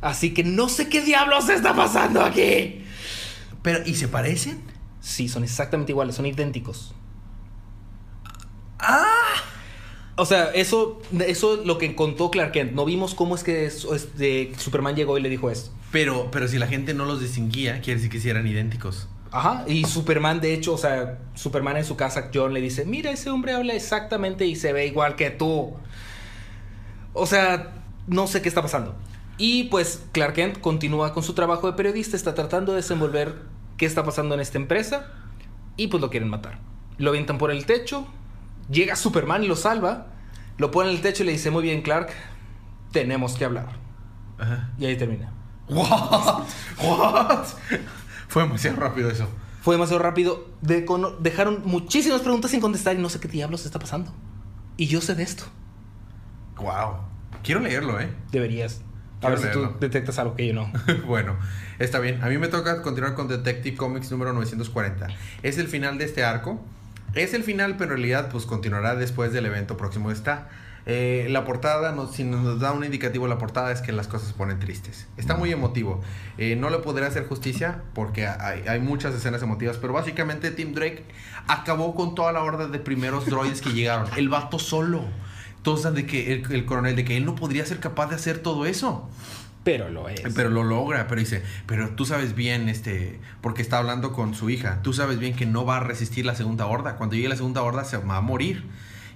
[0.00, 2.82] Así que no sé qué diablos está pasando aquí.
[3.62, 4.62] Pero, ¿y se parecen?
[5.00, 6.94] Sí, son exactamente iguales, son idénticos.
[8.78, 9.06] ¡Ah!
[10.16, 12.72] O sea, eso, eso es lo que contó Clark Kent.
[12.72, 15.70] No vimos cómo es que es- es de- Superman llegó y le dijo esto.
[15.92, 19.08] Pero, pero si la gente no los distinguía, quiere decir que sí eran idénticos.
[19.32, 19.64] Ajá.
[19.66, 23.30] Y Superman, de hecho, o sea, Superman en su casa, John le dice, mira, ese
[23.30, 25.74] hombre habla exactamente y se ve igual que tú.
[27.12, 27.72] O sea,
[28.06, 28.96] no sé qué está pasando.
[29.38, 33.36] Y pues Clark Kent continúa con su trabajo de periodista, está tratando de desenvolver
[33.76, 35.06] qué está pasando en esta empresa
[35.76, 36.58] y pues lo quieren matar.
[36.98, 38.06] Lo avientan por el techo,
[38.70, 40.08] llega Superman y lo salva,
[40.58, 42.10] lo pone en el techo y le dice, muy bien Clark,
[42.92, 43.68] tenemos que hablar.
[44.38, 44.70] Ajá.
[44.78, 45.32] Y ahí termina.
[45.70, 46.46] What?
[46.82, 47.44] What?
[48.28, 49.28] Fue demasiado rápido eso.
[49.62, 50.48] Fue demasiado rápido.
[50.60, 50.86] De-
[51.20, 54.12] dejaron muchísimas preguntas sin contestar y no sé qué diablos está pasando.
[54.76, 55.44] Y yo sé de esto.
[56.56, 56.96] Wow.
[57.42, 58.12] Quiero leerlo, ¿eh?
[58.30, 58.80] Deberías.
[59.18, 60.72] A Quiero ver si tú detectas algo que yo no.
[61.06, 61.36] bueno,
[61.78, 62.22] está bien.
[62.22, 65.08] A mí me toca continuar con Detective Comics número 940.
[65.42, 66.60] Es el final de este arco.
[67.14, 70.10] Es el final, pero en realidad pues continuará después del evento próximo.
[70.10, 70.48] Está.
[70.86, 74.28] Eh, la portada, nos- si nos da un indicativo la portada es que las cosas
[74.28, 75.06] se ponen tristes.
[75.16, 76.00] Está muy emotivo.
[76.38, 80.72] Eh, no le podré hacer justicia porque hay, hay muchas escenas emotivas, pero básicamente Tim
[80.74, 81.04] Drake
[81.46, 84.06] acabó con toda la horda de primeros droids que llegaron.
[84.16, 85.04] El vato solo.
[85.56, 88.38] Entonces, de que el, el coronel, de que él no podría ser capaz de hacer
[88.38, 89.08] todo eso.
[89.62, 90.22] Pero lo es.
[90.34, 94.48] Pero lo logra, pero dice, pero tú sabes bien, este, porque está hablando con su
[94.48, 96.96] hija, tú sabes bien que no va a resistir la segunda horda.
[96.96, 98.64] Cuando llegue la segunda horda se va a morir.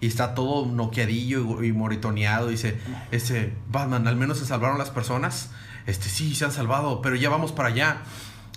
[0.05, 2.49] Y está todo noqueadillo y, moritoneado.
[2.49, 2.77] Dice,
[3.11, 5.49] este, Batman, al menos se salvaron las personas.
[5.87, 8.03] Este, sí, se han salvado, pero ya vamos para allá.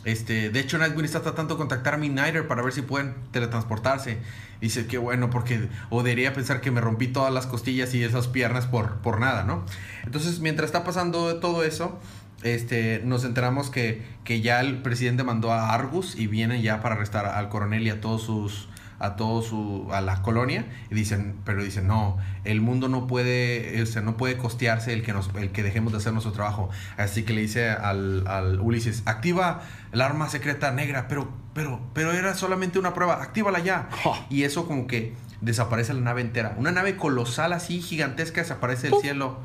[0.04, 4.18] Este, de hecho, Nightwing está tratando de contactar a Midnighter para ver si pueden teletransportarse.
[4.60, 8.66] Dice, qué bueno, porque o pensar que me rompí todas las costillas y esas piernas
[8.66, 9.64] por, por nada, ¿no?
[10.04, 11.98] Entonces, mientras está pasando todo eso,
[12.44, 16.96] este, nos enteramos que, que ya el presidente mandó a Argus y vienen ya para
[16.96, 18.68] arrestar al coronel y a todos sus
[19.00, 23.82] a todo su a la colonia y dicen pero dicen no el mundo no puede
[23.82, 26.70] o sea, no puede costearse el que nos el que dejemos de hacer nuestro trabajo.
[26.98, 32.12] Así que le dice al, al Ulises activa la arma secreta negra pero pero pero
[32.12, 33.90] era solamente una prueba actívala ya.
[34.30, 36.56] Y eso como que desaparece la nave entera.
[36.58, 39.40] Una nave colosal así gigantesca desaparece del cielo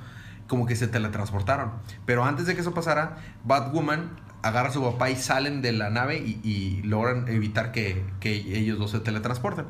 [0.47, 1.73] como que se teletransportaron.
[2.05, 4.11] Pero antes de que eso pasara, Batwoman
[4.43, 8.35] agarra a su papá y salen de la nave y, y logran evitar que, que
[8.59, 9.67] ellos dos se teletransporten.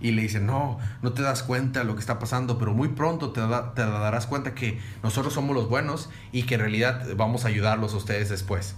[0.00, 2.88] Y le dicen, no, no te das cuenta de lo que está pasando, pero muy
[2.88, 7.06] pronto te, da- te darás cuenta que nosotros somos los buenos y que en realidad
[7.16, 8.74] vamos a ayudarlos a ustedes después.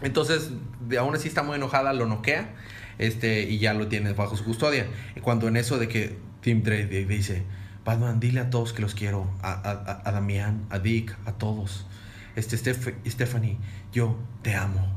[0.00, 0.50] Entonces,
[0.98, 2.54] aún así está muy enojada, lo noquea
[2.98, 4.86] este, y ya lo tiene bajo su custodia.
[5.22, 7.44] Cuando en eso de que Tim Drake di- dice,
[7.84, 11.86] Batman, dile a todos que los quiero, a, a- a Damián, a Dick, a todos.
[12.34, 13.58] Este, Steph- Stephanie,
[13.92, 14.88] yo te amo.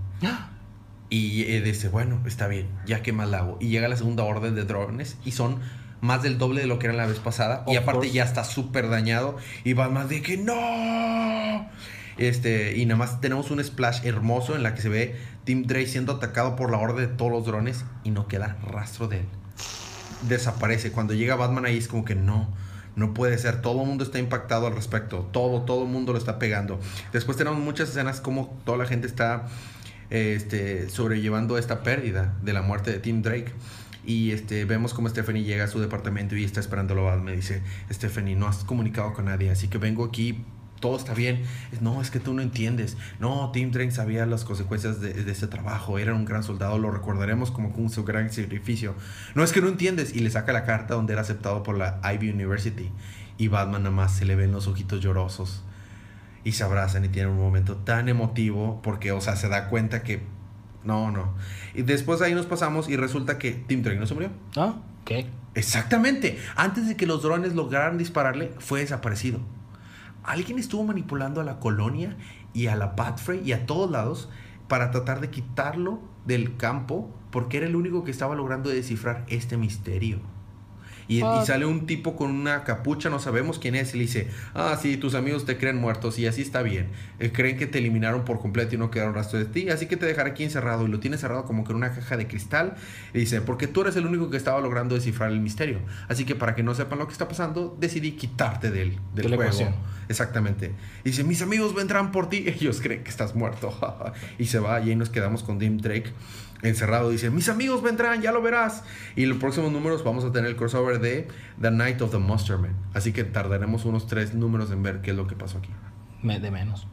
[1.09, 3.57] Y eh, dice, bueno, está bien, ya que más la hago.
[3.61, 5.59] Y llega la segunda orden de drones y son
[6.01, 7.63] más del doble de lo que era la vez pasada.
[7.67, 8.13] y aparte course.
[8.13, 9.37] ya está súper dañado.
[9.63, 11.69] Y Batman de que no.
[12.17, 15.87] Este, y nada más tenemos un splash hermoso en la que se ve Tim Drake
[15.87, 19.25] siendo atacado por la orden de todos los drones y no queda rastro de él.
[20.27, 20.91] Desaparece.
[20.91, 22.53] Cuando llega Batman ahí es como que no.
[22.95, 26.17] No puede ser, todo el mundo está impactado al respecto, todo, todo el mundo lo
[26.17, 26.79] está pegando.
[27.11, 29.47] Después tenemos muchas escenas como toda la gente está
[30.09, 33.51] este, sobrellevando esta pérdida de la muerte de Tim Drake.
[34.05, 37.63] Y este, vemos como Stephanie llega a su departamento y está esperándolo a Me dice,
[37.91, 40.45] Stephanie, no has comunicado con nadie, así que vengo aquí,
[40.79, 41.43] todo está bien.
[41.81, 42.97] No, es que tú no entiendes.
[43.19, 46.91] No, Tim Drake sabía las consecuencias de, de ese trabajo, era un gran soldado, lo
[46.91, 48.95] recordaremos como con su gran sacrificio.
[49.33, 50.15] No es que no entiendes.
[50.15, 52.91] Y le saca la carta donde era aceptado por la Ivy University.
[53.37, 55.63] Y Batman nada más se le ven los ojitos llorosos
[56.45, 60.03] y se abrazan y tienen un momento tan emotivo porque, o sea, se da cuenta
[60.03, 60.21] que
[60.85, 61.33] no, no.
[61.73, 64.29] Y después ahí nos pasamos y resulta que Tim Drake no se murió.
[64.55, 64.75] ¿Ah?
[65.03, 65.27] ¿Qué?
[65.55, 66.39] Exactamente.
[66.55, 69.39] Antes de que los drones lograran dispararle, fue desaparecido.
[70.25, 72.17] Alguien estuvo manipulando a la colonia
[72.53, 74.29] y a la Batfrey y a todos lados
[74.67, 79.55] para tratar de quitarlo del campo porque era el único que estaba logrando descifrar este
[79.55, 80.19] misterio.
[81.07, 81.45] Y, y Fuck.
[81.45, 84.97] sale un tipo con una capucha, no sabemos quién es, y le dice, ah, sí,
[84.97, 86.87] tus amigos te creen muertos y así está bien.
[87.19, 89.97] Eh, creen que te eliminaron por completo y no quedaron rastro de ti, así que
[89.97, 90.85] te dejaré aquí encerrado.
[90.85, 92.75] Y lo tiene cerrado como que en una caja de cristal.
[93.13, 95.79] Y dice, porque tú eres el único que estaba logrando descifrar el misterio.
[96.07, 99.35] Así que para que no sepan lo que está pasando, decidí quitarte del, del De
[99.35, 99.43] juego.
[99.43, 99.75] ecuación.
[100.09, 100.71] Exactamente.
[101.03, 102.45] Y dice, mis amigos vendrán por ti.
[102.47, 103.73] Ellos creen que estás muerto.
[104.39, 106.11] y se va y ahí nos quedamos con Dim Drake
[106.61, 107.09] encerrado.
[107.09, 108.83] Dice, mis amigos vendrán, ya lo verás.
[109.15, 111.27] Y en los próximos números vamos a tener el crossover de
[111.61, 112.75] The Night of the Monster Man.
[112.93, 115.69] Así que tardaremos unos tres números en ver qué es lo que pasó aquí.
[116.23, 116.87] De menos.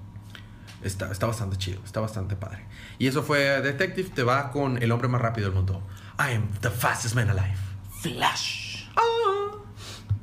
[0.82, 2.66] Está, está bastante chido, está bastante padre.
[2.98, 5.82] Y eso fue Detective, te va con el hombre más rápido del mundo.
[6.18, 7.56] I am the fastest man alive.
[8.00, 8.86] Flash.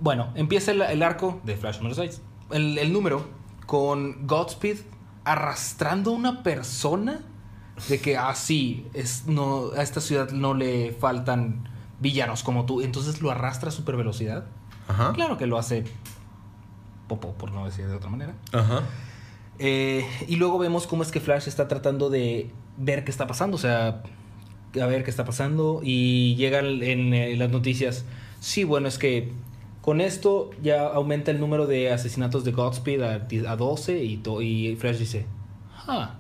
[0.02, 2.22] Bueno, empieza el, el arco de Flash número 6.
[2.52, 3.28] El, el número
[3.66, 4.78] con Godspeed
[5.24, 7.22] arrastrando a una persona
[7.88, 11.70] de que así es no a esta ciudad no le faltan
[12.00, 14.46] villanos como tú, entonces lo arrastra a super velocidad.
[14.88, 15.14] Ajá.
[15.14, 15.84] Claro que lo hace
[17.08, 18.34] popo, por no decir de otra manera.
[18.52, 18.84] Ajá.
[19.58, 23.56] Eh, y luego vemos cómo es que Flash está tratando de ver qué está pasando,
[23.56, 24.04] o sea,
[24.82, 25.82] a ver qué está pasando.
[25.84, 28.06] Y llegan en, eh, las noticias,
[28.40, 29.32] sí, bueno, es que
[29.82, 33.02] con esto ya aumenta el número de asesinatos de Godspeed
[33.46, 35.26] a, a 12 y, to- y Flash dice,
[35.88, 36.19] ah,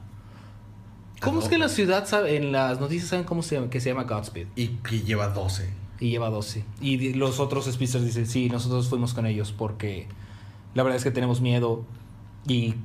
[1.21, 3.79] ¿cómo es que en la ciudad, sabe- en las noticias saben cómo se llama, que
[3.81, 4.47] se llama Godspeed?
[4.55, 5.69] Y que lleva 12.
[5.99, 6.63] Y lleva 12.
[6.81, 10.07] Y los otros Speedsters dicen, sí, nosotros fuimos con ellos porque
[10.73, 11.83] la verdad es que tenemos miedo
[12.47, 12.75] y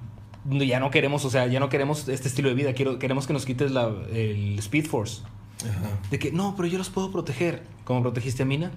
[0.50, 3.32] ya no queremos, o sea, ya no queremos este estilo de vida, quiero, queremos que
[3.32, 5.22] nos quites la, el Speed Force.
[5.62, 5.88] Ajá.
[6.10, 7.62] De que, no, pero yo los puedo proteger.
[7.84, 8.72] ¿Cómo protegiste a Mina?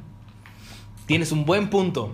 [1.08, 2.14] Tienes un buen punto.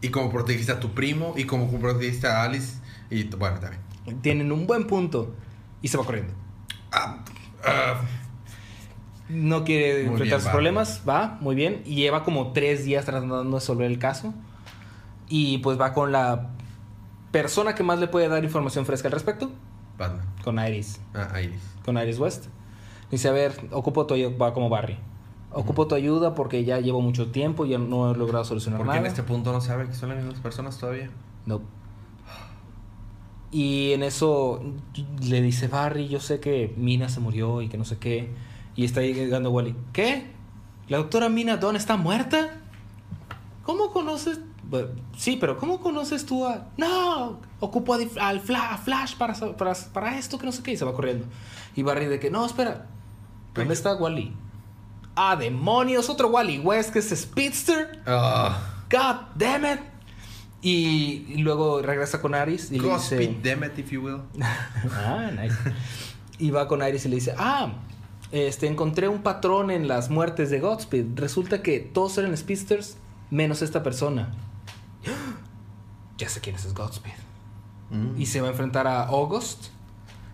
[0.00, 2.78] Y como protegiste a tu primo y como protegiste a Alice.
[3.10, 4.20] Y bueno, también.
[4.22, 5.34] Tienen un buen punto.
[5.82, 6.32] Y se va corriendo.
[6.94, 7.18] Ah,
[7.64, 8.00] ah,
[9.28, 10.52] No quiere Muy enfrentar bien, sus va.
[10.52, 11.82] problemas, va, muy bien.
[11.84, 14.32] Y lleva como tres días tratando de resolver el caso.
[15.28, 16.50] Y pues va con la
[17.30, 19.50] persona que más le puede dar información fresca al respecto,
[19.98, 20.24] Batman.
[20.44, 21.60] con Iris, Ah, Iris.
[21.84, 22.46] con Iris West.
[23.10, 24.98] Dice, a ver, ocupo tu ayuda, va como Barry.
[25.50, 28.88] Ocupo tu ayuda porque ya llevo mucho tiempo y ya no he logrado solucionar Porque
[28.88, 29.00] nada.
[29.00, 31.10] en este punto no sabe que son las mismas personas todavía.
[31.46, 31.60] No.
[33.54, 34.60] Y en eso
[35.22, 38.34] le dice Barry, yo sé que Mina se murió y que no sé qué.
[38.74, 39.76] Y está llegando Wally.
[39.92, 40.26] ¿Qué?
[40.88, 42.50] ¿La doctora Mina Don está muerta?
[43.62, 44.40] ¿Cómo conoces?
[45.16, 46.66] Sí, pero ¿cómo conoces tú a...?
[46.76, 50.72] No, ocupo al Flash para, para, para esto que no sé qué.
[50.72, 51.26] Y se va corriendo.
[51.76, 52.88] Y Barry de que, no, espera.
[53.54, 54.34] ¿Dónde está Wally?
[55.14, 58.02] Ah, demonios, otro Wally West que es Speedster.
[58.04, 58.82] Ah.
[58.90, 59.93] God damn it.
[60.66, 63.72] Y, y luego regresa con Aris y le Godspeed, dice.
[63.76, 64.22] if you will.
[64.92, 65.54] Ah, nice.
[66.38, 67.74] Y va con Iris y le dice, ah,
[68.32, 71.04] este, encontré un patrón en las muertes de Godspeed.
[71.16, 72.96] Resulta que todos eran speedsters
[73.30, 74.32] menos esta persona.
[76.18, 77.12] Ya sé quién es Godspeed.
[77.90, 78.20] Mm.
[78.20, 79.66] Y se va a enfrentar a August.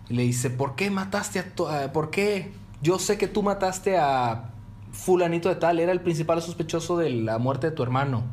[0.09, 1.55] Y le dice, ¿por qué mataste a...
[1.55, 2.51] to- a- ¿Por qué?
[2.81, 4.51] Yo sé que tú mataste a
[4.91, 5.79] fulanito de tal.
[5.79, 8.23] Era el principal sospechoso de la muerte de tu hermano.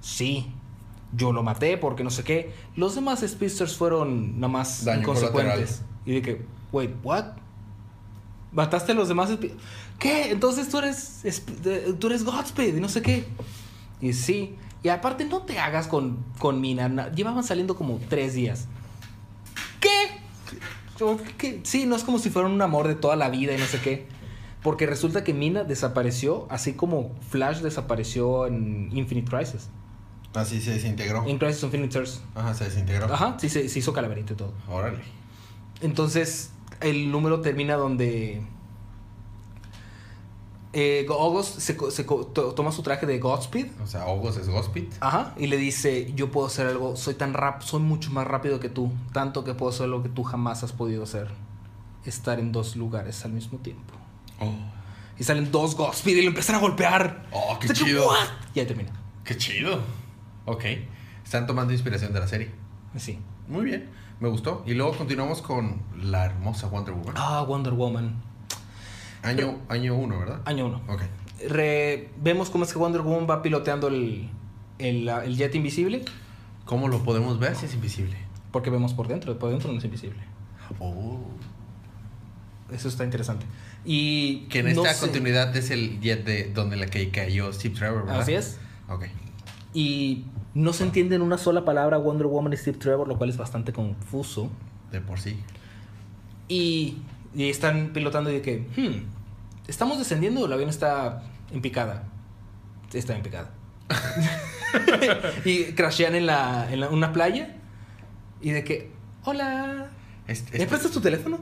[0.00, 0.52] Sí,
[1.14, 2.52] yo lo maté porque no sé qué.
[2.76, 5.82] Los demás Speedsters fueron nada más Daño inconsecuentes.
[6.06, 6.42] Y de que,
[6.72, 7.24] wait, what?
[8.52, 9.54] ¿Mataste a los demás Spe-
[9.98, 10.30] ¿Qué?
[10.30, 11.22] Entonces tú eres,
[11.98, 13.24] tú eres Godspeed y no sé qué.
[14.00, 14.56] Y sí.
[14.82, 16.88] Y aparte no te hagas con, con Mina.
[16.88, 18.66] na- Llevaban saliendo como tres días.
[19.80, 19.90] ¿Qué?
[21.38, 21.60] ¿qué?
[21.62, 23.80] Sí, no es como si fuera un amor de toda la vida y no sé
[23.80, 24.06] qué.
[24.62, 29.68] Porque resulta que Mina desapareció, así como Flash desapareció en Infinite Crisis.
[30.34, 31.26] Así se desintegró.
[31.26, 32.22] En Crisis on Infinite Earths.
[32.34, 33.12] Ajá, se desintegró.
[33.12, 34.52] Ajá, sí se, se hizo calaverito y todo.
[34.68, 35.02] Órale.
[35.82, 38.42] Entonces, el número termina donde.
[40.74, 43.66] Eh, August se, to- toma su traje de Godspeed.
[43.82, 44.86] O sea, Ogos es Godspeed.
[45.00, 45.34] Ajá.
[45.36, 46.96] Y le dice: Yo puedo hacer algo.
[46.96, 48.90] Soy tan rap, soy mucho más rápido que tú.
[49.12, 51.28] Tanto que puedo hacer lo que tú jamás has podido hacer.
[52.06, 53.92] Estar en dos lugares al mismo tiempo.
[54.40, 54.50] Oh.
[55.18, 57.26] Y salen dos Godspeed y lo empiezan a golpear.
[57.32, 58.10] Oh, qué O sea, que, chido.
[58.54, 58.90] Y ahí termina.
[59.24, 59.78] Qué chido.
[60.46, 60.64] Ok.
[61.24, 62.50] Están tomando inspiración de la serie.
[62.96, 63.18] Sí.
[63.48, 63.88] Muy bien.
[64.20, 64.62] Me gustó.
[64.66, 67.14] Y luego continuamos con la hermosa Wonder Woman.
[67.16, 68.14] Ah, Wonder Woman.
[69.22, 70.40] Año, año uno, ¿verdad?
[70.44, 70.80] Año uno.
[70.88, 71.02] Ok.
[71.48, 74.28] Re- vemos cómo es que Wonder Woman va piloteando el,
[74.78, 76.04] el, el jet invisible.
[76.64, 78.16] ¿Cómo lo podemos ver si es invisible?
[78.52, 80.20] Porque vemos por dentro, por dentro no es invisible.
[80.78, 81.18] Oh.
[82.72, 83.44] Eso está interesante.
[83.84, 87.52] Y Que en no esta sé- continuidad es el jet de donde la que cayó
[87.52, 88.22] Steve Trevor, ¿verdad?
[88.22, 88.58] Así es.
[88.88, 89.06] Ok.
[89.74, 93.30] Y no se entiende en una sola palabra Wonder Woman y Steve Trevor, lo cual
[93.30, 94.50] es bastante confuso.
[94.90, 95.38] De por sí.
[96.48, 96.98] Y
[97.34, 102.04] Y están pilotando y de que, hmm, ¿estamos descendiendo o el avión está en picada?
[102.92, 103.50] Está en picada.
[105.44, 107.56] y crashean en, la, en la- una playa
[108.40, 108.90] y de que,
[109.24, 109.88] hola,
[110.26, 111.38] Este, ¿me este- prestas tu teléfono?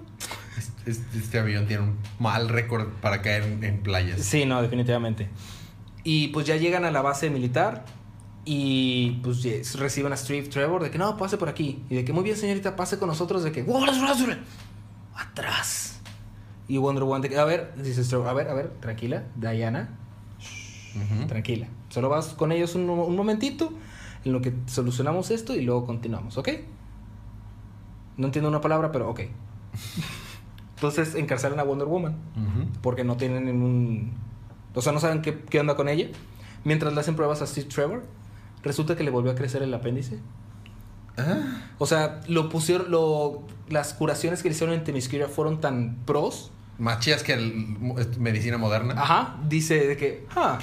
[0.59, 4.21] este- este- este avión tiene un mal récord para caer en, en playas.
[4.21, 5.29] Sí, no, definitivamente.
[6.05, 7.85] Y pues ya llegan a la base militar
[8.45, 11.85] y pues reciben a Steve Trevor de que no, pase por aquí.
[11.91, 13.43] Y de que muy bien, señorita, pase con nosotros.
[13.45, 14.29] De que, "Wow, las brazos,
[15.15, 16.01] atrás.
[16.69, 19.99] Y Wonder Woman de que, a ver, dice Trevor, a ver, a ver, tranquila, Diana,
[21.27, 21.67] tranquila.
[21.89, 23.73] Solo vas con ellos un, un momentito
[24.25, 26.49] en lo que solucionamos esto y luego continuamos, ¿ok?
[28.17, 29.21] No entiendo una palabra, pero ok.
[30.77, 32.17] Entonces encarcelan a Wonder Woman
[32.83, 34.13] porque no tienen un...
[34.75, 36.09] O sea, no saben qué, qué onda con ella.
[36.65, 38.05] Mientras le hacen pruebas a Steve Trevor,
[38.63, 40.19] resulta que le volvió a crecer el apéndice.
[41.17, 45.97] Ah, O sea, lo pusieron, lo, las curaciones que le hicieron en Temisquira fueron tan
[46.07, 46.51] pros.
[46.79, 47.53] Más chidas que el,
[48.19, 48.95] medicina moderna.
[48.97, 50.59] Ajá, dice de que, ah,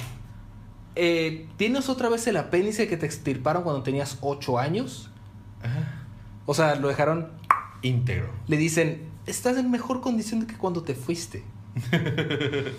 [0.96, 5.10] eh, ¿tienes otra vez el apéndice que te extirparon cuando tenías 8 años?
[5.62, 6.02] Ah,
[6.46, 7.28] O sea, lo dejaron,
[7.82, 8.30] íntegro.
[8.48, 11.44] le dicen, estás en mejor condición que cuando te fuiste.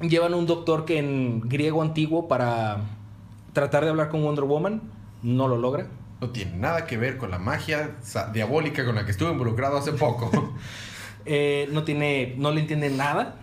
[0.00, 2.78] Llevan un doctor que en griego antiguo para
[3.52, 4.82] tratar de hablar con Wonder Woman,
[5.22, 5.86] no lo logra.
[6.20, 7.96] No tiene nada que ver con la magia
[8.32, 10.30] diabólica con la que estuve involucrado hace poco.
[11.24, 13.36] Eh, no tiene, no le entienden nada.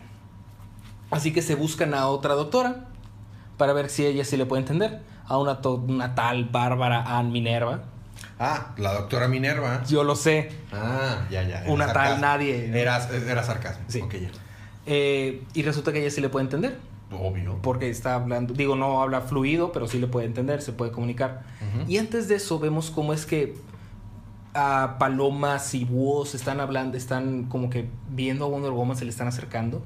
[1.11, 2.87] Así que se buscan a otra doctora
[3.57, 4.99] para ver si ella sí le puede entender.
[5.25, 5.61] A una,
[6.13, 7.83] tal Bárbara Ann Minerva.
[8.37, 9.81] ah, la doctora Minerva.
[9.87, 10.51] Yo lo sé.
[10.73, 11.63] Ah, ya, ya.
[11.67, 12.69] Una tal nadie.
[12.77, 13.85] Era, era sarcasmo.
[13.87, 14.03] Sí.
[14.11, 14.29] Ya.
[14.85, 16.77] Eh, y resulta que ella sí le puede entender.
[17.11, 17.57] Obvio.
[17.61, 21.43] Porque está hablando, digo, no habla fluido, pero sí le puede entender, se puede comunicar.
[21.87, 23.55] Y antes de eso vemos cómo es que
[24.53, 29.11] a palomas y búhos están hablando, están como que viendo a Wonder Woman, se le
[29.11, 29.81] están acercando.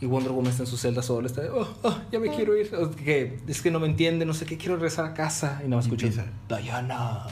[0.00, 2.56] Y Wonder Woman está en su celda sola, está de, oh, oh, ya me quiero
[2.56, 2.74] ir.
[2.74, 5.60] O que, es que no me entiende, no sé qué, quiero regresar a casa.
[5.64, 6.30] Y nada más Y escucho, empieza.
[6.48, 7.26] Diana.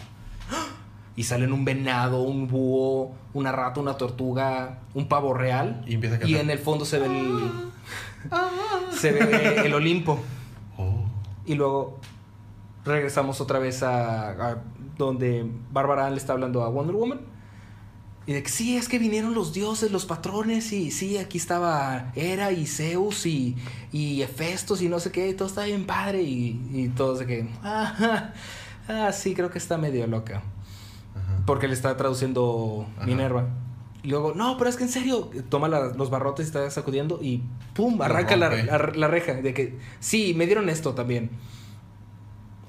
[1.17, 5.83] Y salen un venado, un búho, una rata, una tortuga, un pavo real.
[5.87, 7.51] Y empieza a Y en el fondo se ve el,
[8.93, 10.21] se ve el Olimpo.
[10.77, 11.05] Oh.
[11.47, 11.99] Y luego
[12.85, 14.63] regresamos otra vez a, a
[14.97, 17.21] donde Bárbara le está hablando a Wonder Woman.
[18.27, 22.13] Y de que sí, es que vinieron los dioses, los patrones, y sí, aquí estaba
[22.15, 23.57] Hera y Zeus y,
[23.93, 26.23] y Hefestos y no sé qué, y todo está bien padre.
[26.23, 28.33] Y, y todos de que, ah,
[28.89, 30.43] ah, sí, creo que está medio loca.
[31.17, 31.43] Ajá.
[31.47, 33.07] Porque le está traduciendo Ajá.
[33.07, 33.49] Minerva.
[34.03, 37.43] Y luego, no, pero es que en serio, toma la- los barrotes, está sacudiendo y
[37.75, 38.01] ¡pum!
[38.01, 39.35] Arranca la, la- la reja.
[39.35, 41.31] De que, sí, me dieron esto también.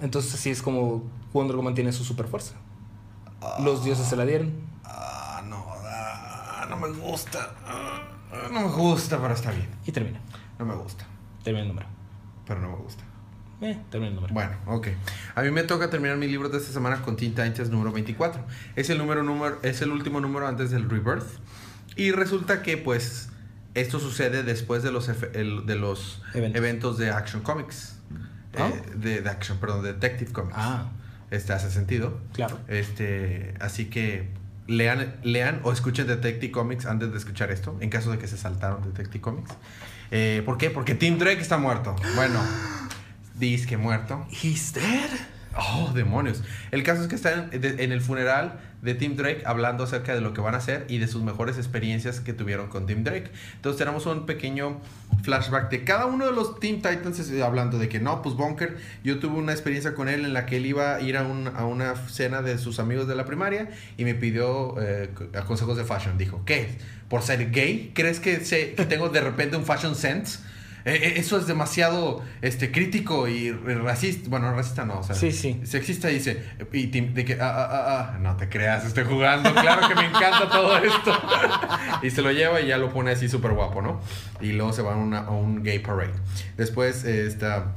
[0.01, 1.03] Entonces así es como
[1.33, 2.55] Wonder Woman tiene su super fuerza.
[3.63, 4.51] Los dioses se la dieron.
[4.83, 7.55] Ah, no, ah, no me gusta.
[7.65, 8.01] Ah,
[8.51, 9.69] no me gusta, pero está bien.
[9.85, 10.19] Y termina.
[10.59, 11.05] No me gusta,
[11.43, 11.87] Termina el número.
[12.45, 13.03] pero no me gusta.
[13.61, 14.33] Eh, termina el número.
[14.33, 14.87] Bueno, ok.
[15.35, 18.43] A mí me toca terminar mis libros de esta semana con Teen Titans número 24.
[18.75, 21.27] Es el número, número es el último número antes del Rebirth.
[21.95, 23.29] Y resulta que pues
[23.75, 26.57] esto sucede después de los el- de los Eventos.
[26.59, 26.97] eventos.
[26.97, 27.97] de Action Comics.
[28.57, 28.69] ¿Ah?
[28.73, 30.55] Eh, de, de Action, perdón, de Detective Comics.
[30.57, 30.89] Ah,
[31.29, 32.19] Este hace sentido.
[32.33, 32.59] claro.
[32.67, 34.29] Este, así que
[34.67, 38.37] lean, lean o escuchen Detective Comics antes de escuchar esto, en caso de que se
[38.37, 39.51] saltaron Detective Comics.
[40.11, 40.69] Eh, ¿Por qué?
[40.69, 41.95] Porque Tim Drake está muerto.
[42.15, 42.41] Bueno,
[43.35, 44.25] dice que muerto.
[44.43, 45.09] He's dead.
[45.57, 46.41] Oh, demonios.
[46.71, 50.15] El caso es que están en, de- en el funeral de Tim Drake hablando acerca
[50.15, 53.03] de lo que van a hacer y de sus mejores experiencias que tuvieron con Tim
[53.03, 53.29] Drake.
[53.55, 54.79] Entonces tenemos un pequeño
[55.23, 58.77] flashback de cada uno de los Teen Titans eh, hablando de que no, pues Bunker,
[59.03, 61.47] yo tuve una experiencia con él en la que él iba a ir a, un-
[61.49, 65.75] a una cena de sus amigos de la primaria y me pidió eh, co- consejos
[65.75, 66.17] de fashion.
[66.17, 66.77] Dijo, ¿qué?
[67.09, 67.91] ¿Por ser gay?
[67.93, 70.39] ¿Crees que, que tengo de repente un fashion sense?
[70.83, 74.29] Eh, eh, eso es demasiado este, crítico y racista.
[74.29, 75.61] Bueno, racista no, o sea, Sí, sí.
[75.63, 79.53] sexista dice, y Tim- de que, ah, ah, ah, ah, no te creas, estoy jugando,
[79.53, 81.13] claro que me encanta todo esto.
[82.03, 84.01] y se lo lleva y ya lo pone así súper guapo, ¿no?
[84.41, 86.13] Y luego se va a, una- a un gay parade.
[86.57, 87.73] Después, eh, esta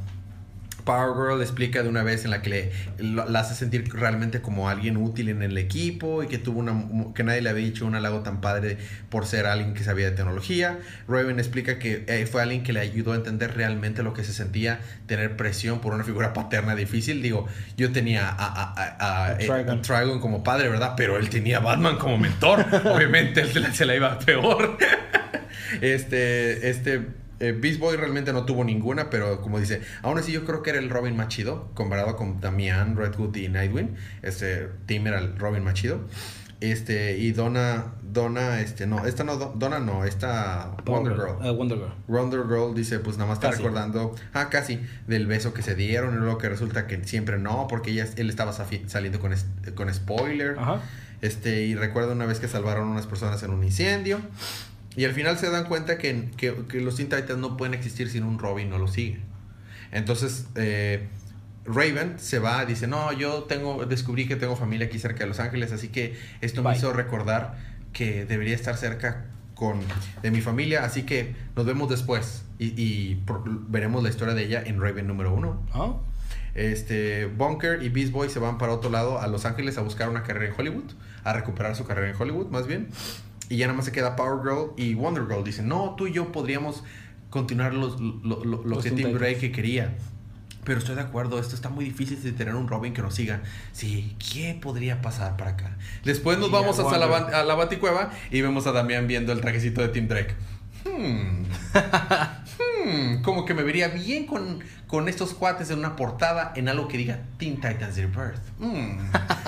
[0.85, 4.41] Power Girl explica de una vez en la que le, lo- la hace sentir realmente
[4.43, 6.74] como alguien útil en el equipo y que tuvo una
[7.14, 8.78] que nadie le había dicho un halago tan padre
[9.09, 10.78] por ser alguien que sabía de tecnología.
[11.09, 14.32] Raven explica que eh, fue alguien que le ayudó a entender realmente lo que se
[14.32, 17.22] sentía tener presión por una figura paterna difícil.
[17.22, 20.20] Digo, yo tenía a, a- a- a- A eh, Trigon.
[20.20, 20.95] como padre, ¿verdad?
[20.97, 22.64] Pero él tenía a Batman como mentor.
[22.85, 24.76] Obviamente él se la, se la iba peor.
[25.80, 27.07] este, este
[27.49, 30.70] eh, Beast Boy realmente no tuvo ninguna, pero como dice, aún así yo creo que
[30.70, 33.95] era el Robin más chido, comparado con Damian, Redwood y Nightwing.
[34.22, 36.01] Este Tim era el Robin más chido.
[36.61, 41.45] Este, y Donna, Donna, este, no, esta no, Donna no, esta Wonder Girl.
[41.45, 41.92] Eh, Wonder Girl.
[42.07, 43.62] Wonder Girl dice, pues nada más está Casi.
[43.62, 47.66] recordando, ah, casi, del beso que se dieron, y luego que resulta que siempre no,
[47.68, 49.34] porque ella, él estaba saliendo con,
[49.74, 50.57] con spoiler.
[50.59, 50.80] Ajá.
[51.20, 54.20] Este, y recuerda una vez que salvaron a unas personas en un incendio.
[54.97, 58.09] Y al final se dan cuenta que, que, que los Teen Titans no pueden existir
[58.09, 59.20] sin un Robin, no lo sigue.
[59.92, 61.09] Entonces, eh,
[61.64, 65.40] Raven se va, dice, no, yo tengo, descubrí que tengo familia aquí cerca de Los
[65.40, 67.57] Ángeles, así que esto me hizo recordar
[67.92, 69.80] que debería estar cerca con,
[70.22, 72.45] de mi familia, así que nos vemos después.
[72.59, 75.64] Y, y por- veremos la historia de ella en Raven número uno.
[75.72, 75.95] Ah,
[76.55, 80.09] Este, Bunker y Beast Boy se van para otro lado a Los Ángeles a buscar
[80.09, 80.92] una carrera en Hollywood,
[81.24, 82.88] a recuperar su carrera en Hollywood, más bien.
[83.55, 85.44] Y ya nada más se queda Power Girl y Wonder Girl.
[85.44, 86.82] Dicen, no, tú y yo podríamos
[87.30, 89.12] continuar los- lo, lo- lo Los que Tim.
[89.16, 89.94] Drake quería.
[90.64, 93.42] Pero estoy de acuerdo, esto está muy difícil de tener un Robin que nos siga.
[93.72, 95.76] Sí, ¿qué podría pasar para acá?
[96.05, 99.32] Después nos Y vamos a hasta la, a la Baticueva y vemos a Damián viendo
[99.32, 100.34] el trajecito de Tim Drake.
[100.84, 101.44] Hmm.
[102.84, 106.88] Hmm, como que me vería bien con, con estos cuates en una portada en algo
[106.88, 108.42] que diga Teen Titans Rebirth.
[108.59, 108.98] Hmm,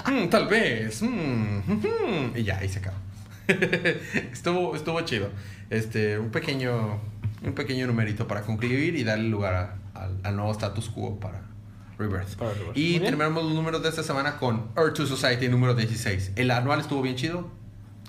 [0.06, 1.02] hmm, tal vez.
[1.02, 2.96] hmm, y ya, ahí se acabó.
[4.32, 5.28] estuvo, estuvo chido.
[5.70, 7.00] Este, un pequeño,
[7.44, 11.42] un pequeño numerito para concluir y darle lugar a- al, al nuevo status quo para
[11.98, 12.36] Rebirth.
[12.36, 12.76] Para Rebirth.
[12.76, 16.32] Y terminamos los números de esta semana con Earth to Society número 16.
[16.36, 17.48] El anual estuvo bien chido.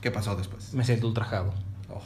[0.02, 0.74] ¿Qué pasó después?
[0.74, 1.54] me siento ultrajado.
[1.90, 2.02] Oh.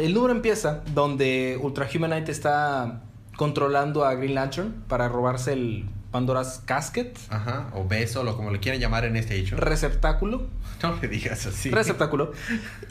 [0.00, 3.02] El número empieza donde Ultra Humanite está
[3.36, 8.60] controlando a Green Lantern para robarse el Pandora's Casket, Ajá, o beso, o como le
[8.60, 9.56] quieran llamar en este hecho.
[9.56, 10.46] receptáculo,
[10.82, 11.70] No le digas así.
[11.70, 12.32] receptáculo,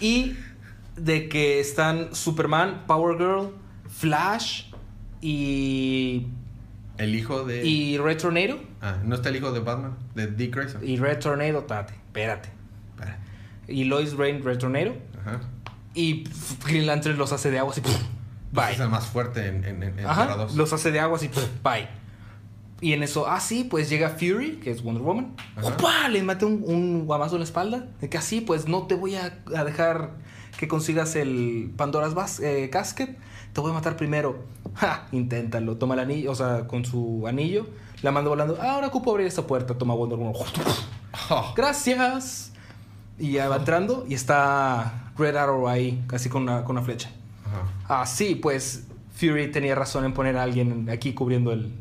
[0.01, 0.36] y
[0.97, 3.51] de que están Superman, Power Girl,
[3.89, 4.65] Flash
[5.22, 6.28] y,
[6.97, 7.63] El hijo de.
[7.65, 8.59] y Red Tornado.
[8.82, 9.95] Ah, ¿no está el hijo de Batman?
[10.15, 10.82] De Dick Grayson.
[10.88, 12.49] Y Red Tornado, tate, espérate.
[12.95, 13.19] Espera.
[13.67, 14.95] Y Lois Lane, Red Tornado.
[15.22, 15.39] Ajá.
[15.93, 16.24] Y
[16.65, 17.82] Green Lantern los hace de agua así.
[17.82, 17.97] Pues
[18.51, 18.74] Bye.
[18.74, 20.55] es el más fuerte en, en, en, en Ajá, Tierra 2.
[20.55, 21.28] los hace de agua así.
[21.30, 21.88] pf, Bye.
[22.82, 25.36] Y en eso, ah, sí, pues llega Fury, que es Wonder Woman.
[25.62, 26.10] ¡Opa!
[26.10, 27.88] Le mete un, un guamazo en la espalda.
[28.02, 30.16] De que así, pues no te voy a, a dejar
[30.58, 33.18] que consigas el Pandora's Bas- eh, Casket.
[33.54, 34.46] Te voy a matar primero.
[34.74, 35.08] ¡Ja!
[35.12, 35.78] Inténtalo.
[35.78, 37.68] Toma el anillo, o sea, con su anillo.
[38.02, 38.58] La manda volando.
[38.60, 39.78] Ah, ahora ocupo abrir esta puerta.
[39.78, 40.34] Toma Wonder Woman.
[41.30, 42.52] Oh, Gracias.
[43.20, 47.12] Y ya va entrando y está Red Arrow ahí, casi con una, con una flecha.
[47.46, 48.02] ajá.
[48.02, 51.72] Ah, sí, pues Fury tenía razón en poner a alguien aquí cubriendo el,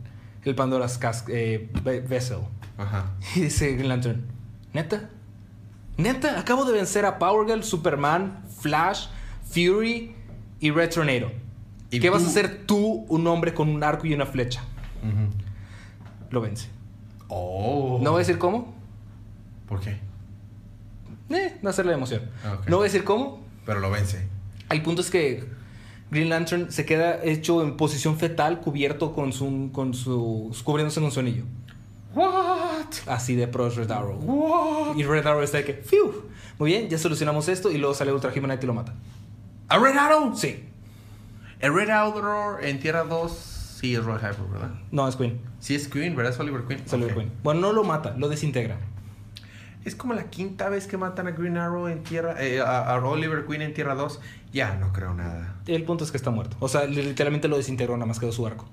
[0.44, 2.38] el Pandora's Cas eh, ve- Vessel.
[2.78, 3.10] Ajá.
[3.36, 4.24] Y dice Green Lantern,
[4.72, 5.10] ¿neta?
[5.96, 6.38] ¿Neta?
[6.40, 9.08] Acabo de vencer a Power Girl, Superman, Flash,
[9.44, 10.14] Fury
[10.60, 11.30] y Red Tornado.
[11.90, 14.62] ¿Y ¿Qué vas a hacer tú, un hombre con un arco y una flecha?
[16.30, 16.68] Lo vence.
[17.28, 17.98] Oh.
[18.00, 18.72] No voy a decir cómo.
[19.68, 19.98] ¿Por qué?
[21.30, 22.22] Eh, no hacer la emoción.
[22.44, 22.58] Ah.
[22.66, 23.42] No voy a decir cómo.
[23.66, 24.26] Pero lo vence.
[24.70, 25.44] El punto es que
[26.10, 31.10] Green Lantern se queda hecho en posición fetal, cubierto con su, con su, cubriéndose con
[31.10, 31.44] su anillo.
[32.14, 32.86] What?
[33.06, 34.16] Así de pro es Red Arrow.
[34.16, 34.96] What?
[34.96, 36.12] Y Red Arrow está de que, ¡fiu!
[36.58, 38.94] Muy bien, ya solucionamos esto y luego sale Ultra Humanite y lo mata.
[39.68, 40.36] ¿A Red Arrow?
[40.36, 40.64] Sí.
[41.60, 43.32] El Red Arrow en Tierra 2
[43.80, 44.70] sí es Red Hyper, ¿verdad?
[44.90, 45.40] No, es Queen.
[45.60, 46.32] Sí es Queen, ¿verdad?
[46.32, 46.82] Es Oliver Queen.
[46.84, 47.14] Es Oliver.
[47.14, 47.32] Queen.
[47.44, 48.78] Bueno, no lo mata, lo desintegra.
[49.84, 52.34] Es como la quinta vez que matan a Green Arrow en Tierra...
[52.42, 54.20] eh, a, a Oliver Queen en Tierra 2.
[54.52, 55.56] Ya, no creo nada.
[55.66, 56.56] El punto es que está muerto.
[56.60, 58.66] O sea, literalmente lo desintegró, nada más quedó su arco.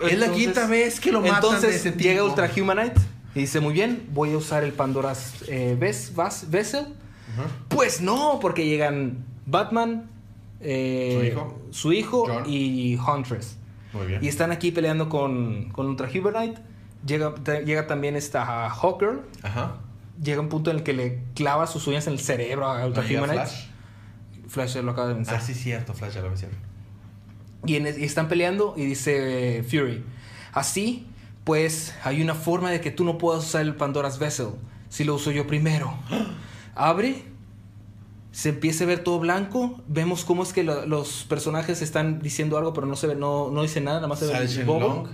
[0.00, 2.02] es la quinta vez que lo matan Entonces de ese tipo.
[2.02, 3.00] llega Ultra Humanite
[3.34, 6.86] y dice, muy bien, voy a usar el Pandora's eh, Ves- Vas- Vessel.
[7.68, 10.10] Pues no, porque llegan Batman,
[10.60, 11.62] eh, Su hijo.
[11.70, 12.44] su hijo John.
[12.46, 13.56] y Huntress.
[13.94, 14.22] Muy bien.
[14.22, 16.60] Y están aquí peleando con, con Ultra Humanite.
[17.06, 17.34] Llega,
[17.64, 19.20] llega también esta Hawker.
[19.42, 19.76] Ajá.
[20.22, 23.02] Llega un punto en el que le clava sus uñas en el cerebro a Ultra
[23.02, 23.24] ¿No.
[23.24, 23.66] Flash?
[24.48, 25.34] Flash lo acaba de vencer.
[25.34, 25.94] Ah, sí, cierto.
[25.94, 26.56] Flash ya lo vencieron.
[27.66, 30.04] Y, en- y están peleando y dice eh, Fury,
[30.52, 31.06] así
[31.44, 34.48] pues hay una forma de que tú no puedas usar el Pandora's Vessel
[34.88, 35.92] si lo uso yo primero.
[36.74, 37.24] Abre,
[38.32, 42.58] se empieza a ver todo blanco, vemos cómo es que lo- los personajes están diciendo
[42.58, 45.08] algo pero no se ve, no, no dice nada, nada más se ve bobo.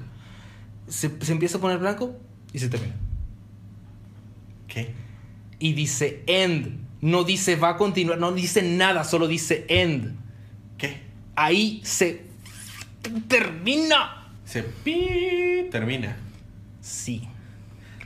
[0.88, 2.16] Se, se empieza a poner blanco
[2.52, 2.94] y se termina.
[4.66, 4.94] ¿Qué?
[5.58, 10.16] Y dice end, no dice va a continuar, no dice nada, solo dice end.
[10.76, 11.02] ¿Qué?
[11.34, 12.24] Ahí se
[13.28, 14.30] termina.
[14.44, 16.16] Se pi termina.
[16.80, 17.28] Sí.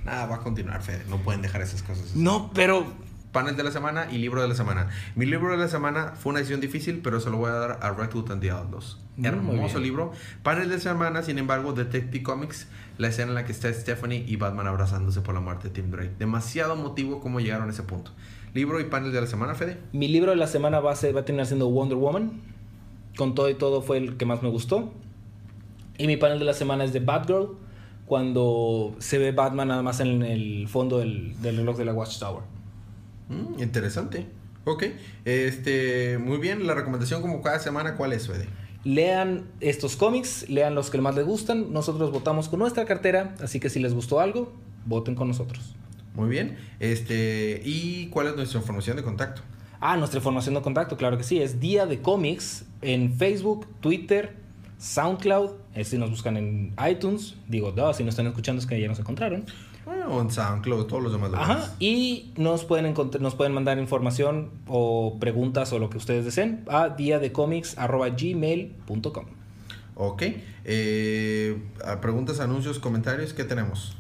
[0.05, 1.05] Nada, va a continuar, Fede.
[1.09, 2.07] No pueden dejar esas cosas.
[2.07, 2.18] así.
[2.18, 2.87] No, pero
[3.33, 4.89] panel de la semana y libro de la semana.
[5.16, 7.78] Mi libro de la semana fue una decisión difícil, pero se lo voy a dar
[7.83, 8.99] a Red Hood and the Outlaws.
[9.16, 10.12] Mm, muy Hermoso libro.
[10.43, 12.68] Panel de semana, sin embargo, Detective Comics,
[12.99, 15.91] la escena en la que está Stephanie y Batman abrazándose por la muerte de Tim
[15.91, 16.12] Drake.
[16.18, 18.11] Demasiado motivo cómo llegaron a ese punto.
[18.55, 19.78] Libro y panel de la semana, Fede.
[19.93, 22.33] Mi libro de la semana va a, ser- va a terminar siendo Wonder Woman.
[23.16, 24.93] Con todo y todo fue el que más me gustó.
[25.99, 27.49] Y mi panel de la semana es de Batgirl.
[28.07, 32.43] Cuando se ve Batman nada más en el fondo del, del reloj de la Watchtower.
[33.33, 34.26] Mm, interesante.
[34.64, 34.85] Ok.
[35.24, 36.66] Este, muy bien.
[36.66, 38.47] La recomendación como cada semana, ¿cuál es, Fede?
[38.85, 41.72] Lean estos cómics, lean los que más les gustan.
[41.72, 44.53] Nosotros votamos con nuestra cartera, así que si les gustó algo,
[44.87, 45.76] voten con nosotros.
[46.14, 46.59] Muy bien.
[46.80, 49.43] Este, ¿y cuál es nuestra información de contacto?
[49.80, 51.41] Ah, nuestra información de contacto, claro que sí.
[51.41, 54.37] Es Día de Cómics en Facebook, Twitter,
[54.78, 55.53] SoundCloud.
[55.74, 58.99] Eh, si nos buscan en iTunes, digo, si nos están escuchando es que ya nos
[58.99, 59.45] encontraron.
[59.85, 61.57] Bueno, en SoundCloud, todos los demás lugares.
[61.64, 61.74] Ajá.
[61.80, 66.91] Y nos pueden, nos pueden mandar información o preguntas o lo que ustedes deseen a
[66.91, 69.24] diadecomics.gmail.com.
[69.95, 70.22] Ok.
[70.64, 71.61] Eh,
[72.01, 73.97] preguntas, anuncios, comentarios, ¿qué tenemos?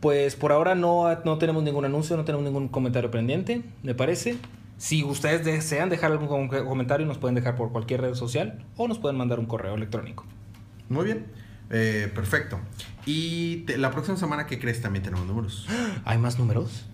[0.00, 4.36] Pues por ahora no, no tenemos ningún anuncio, no tenemos ningún comentario pendiente, me parece.
[4.78, 8.88] Si ustedes desean dejar algún com- comentario, nos pueden dejar por cualquier red social o
[8.88, 10.24] nos pueden mandar un correo electrónico.
[10.88, 11.26] Muy bien.
[11.72, 12.60] Eh, perfecto.
[13.06, 14.80] Y te- la próxima semana, ¿qué crees?
[14.82, 15.66] También tenemos números.
[16.04, 16.84] ¿Hay más números?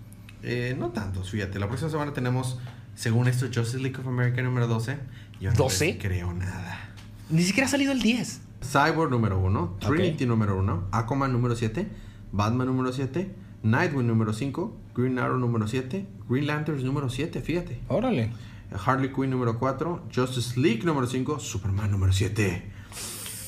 [0.43, 1.59] Eh, no tantos, fíjate.
[1.59, 2.59] La próxima semana tenemos,
[2.95, 4.97] según esto, Justice League of America número 12.
[5.41, 5.87] Yo no ¿12?
[5.87, 6.91] les creo nada.
[7.29, 8.41] Ni siquiera ha salido el 10.
[8.62, 10.29] Cyborg número 1, Trinity Ok.
[10.31, 11.89] número 1, Aquaman número 7,
[12.33, 17.81] Batman número 7, Nightwing número 5, Green Arrow número 7, Green Lanterns número 7, fíjate.
[17.89, 18.33] Órale.
[18.85, 22.62] Harley Quinn número 4, Justice League número 5, Superman número 7,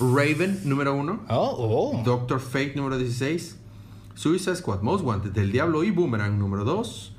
[0.01, 2.03] Raven número 1, Oh, oh.
[2.05, 3.57] Doctor Fate número 16,
[4.15, 7.15] Suicide Squad Most Wanted del Diablo y Boomerang número 2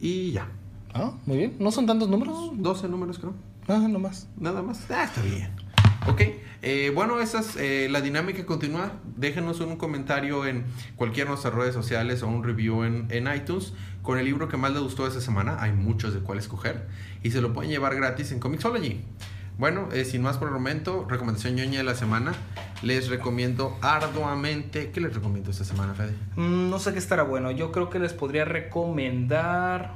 [0.00, 0.48] y ya.
[0.92, 1.56] Ah, muy bien.
[1.58, 2.50] ¿No son tantos números?
[2.54, 3.34] 12 números creo.
[3.68, 4.28] Ah, no más.
[4.36, 4.84] Nada más.
[4.90, 5.50] Ah, está bien.
[6.08, 6.20] Ok.
[6.62, 8.92] eh, bueno, esa es eh, la dinámica continúa.
[9.16, 10.64] Déjenos un comentario en
[10.96, 13.72] cualquiera de nuestras redes sociales o un review en, en iTunes
[14.02, 15.56] con el libro que más les gustó esa semana.
[15.60, 16.88] Hay muchos de cuál escoger.
[17.22, 19.00] Y se lo pueden llevar gratis en Comixology.
[19.56, 22.32] Bueno, eh, sin más por el momento, recomendación ñoña de la semana.
[22.82, 24.90] Les recomiendo arduamente.
[24.90, 26.12] ¿Qué les recomiendo esta semana, Fede?
[26.36, 27.50] Mm, no sé qué estará bueno.
[27.52, 29.92] Yo creo que les podría recomendar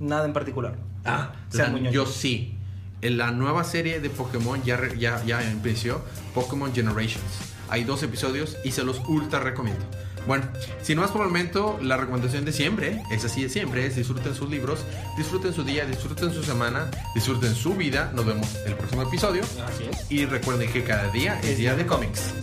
[0.00, 0.74] nada en particular.
[1.04, 2.56] Ah, la- yo sí.
[3.02, 6.04] En la nueva serie de Pokémon ya, ya, ya empezó,
[6.34, 7.52] Pokémon Generations.
[7.68, 9.84] Hay dos episodios y se los ultra recomiendo.
[10.26, 10.44] Bueno,
[10.82, 14.34] sin más por el momento, la recomendación de siempre, es así de siempre, es disfruten
[14.34, 14.84] sus libros,
[15.16, 18.12] disfruten su día, disfruten su semana, disfruten su vida.
[18.14, 19.42] Nos vemos el próximo episodio.
[19.66, 20.10] Así es.
[20.10, 22.34] Y recuerden que cada día es día de cómics.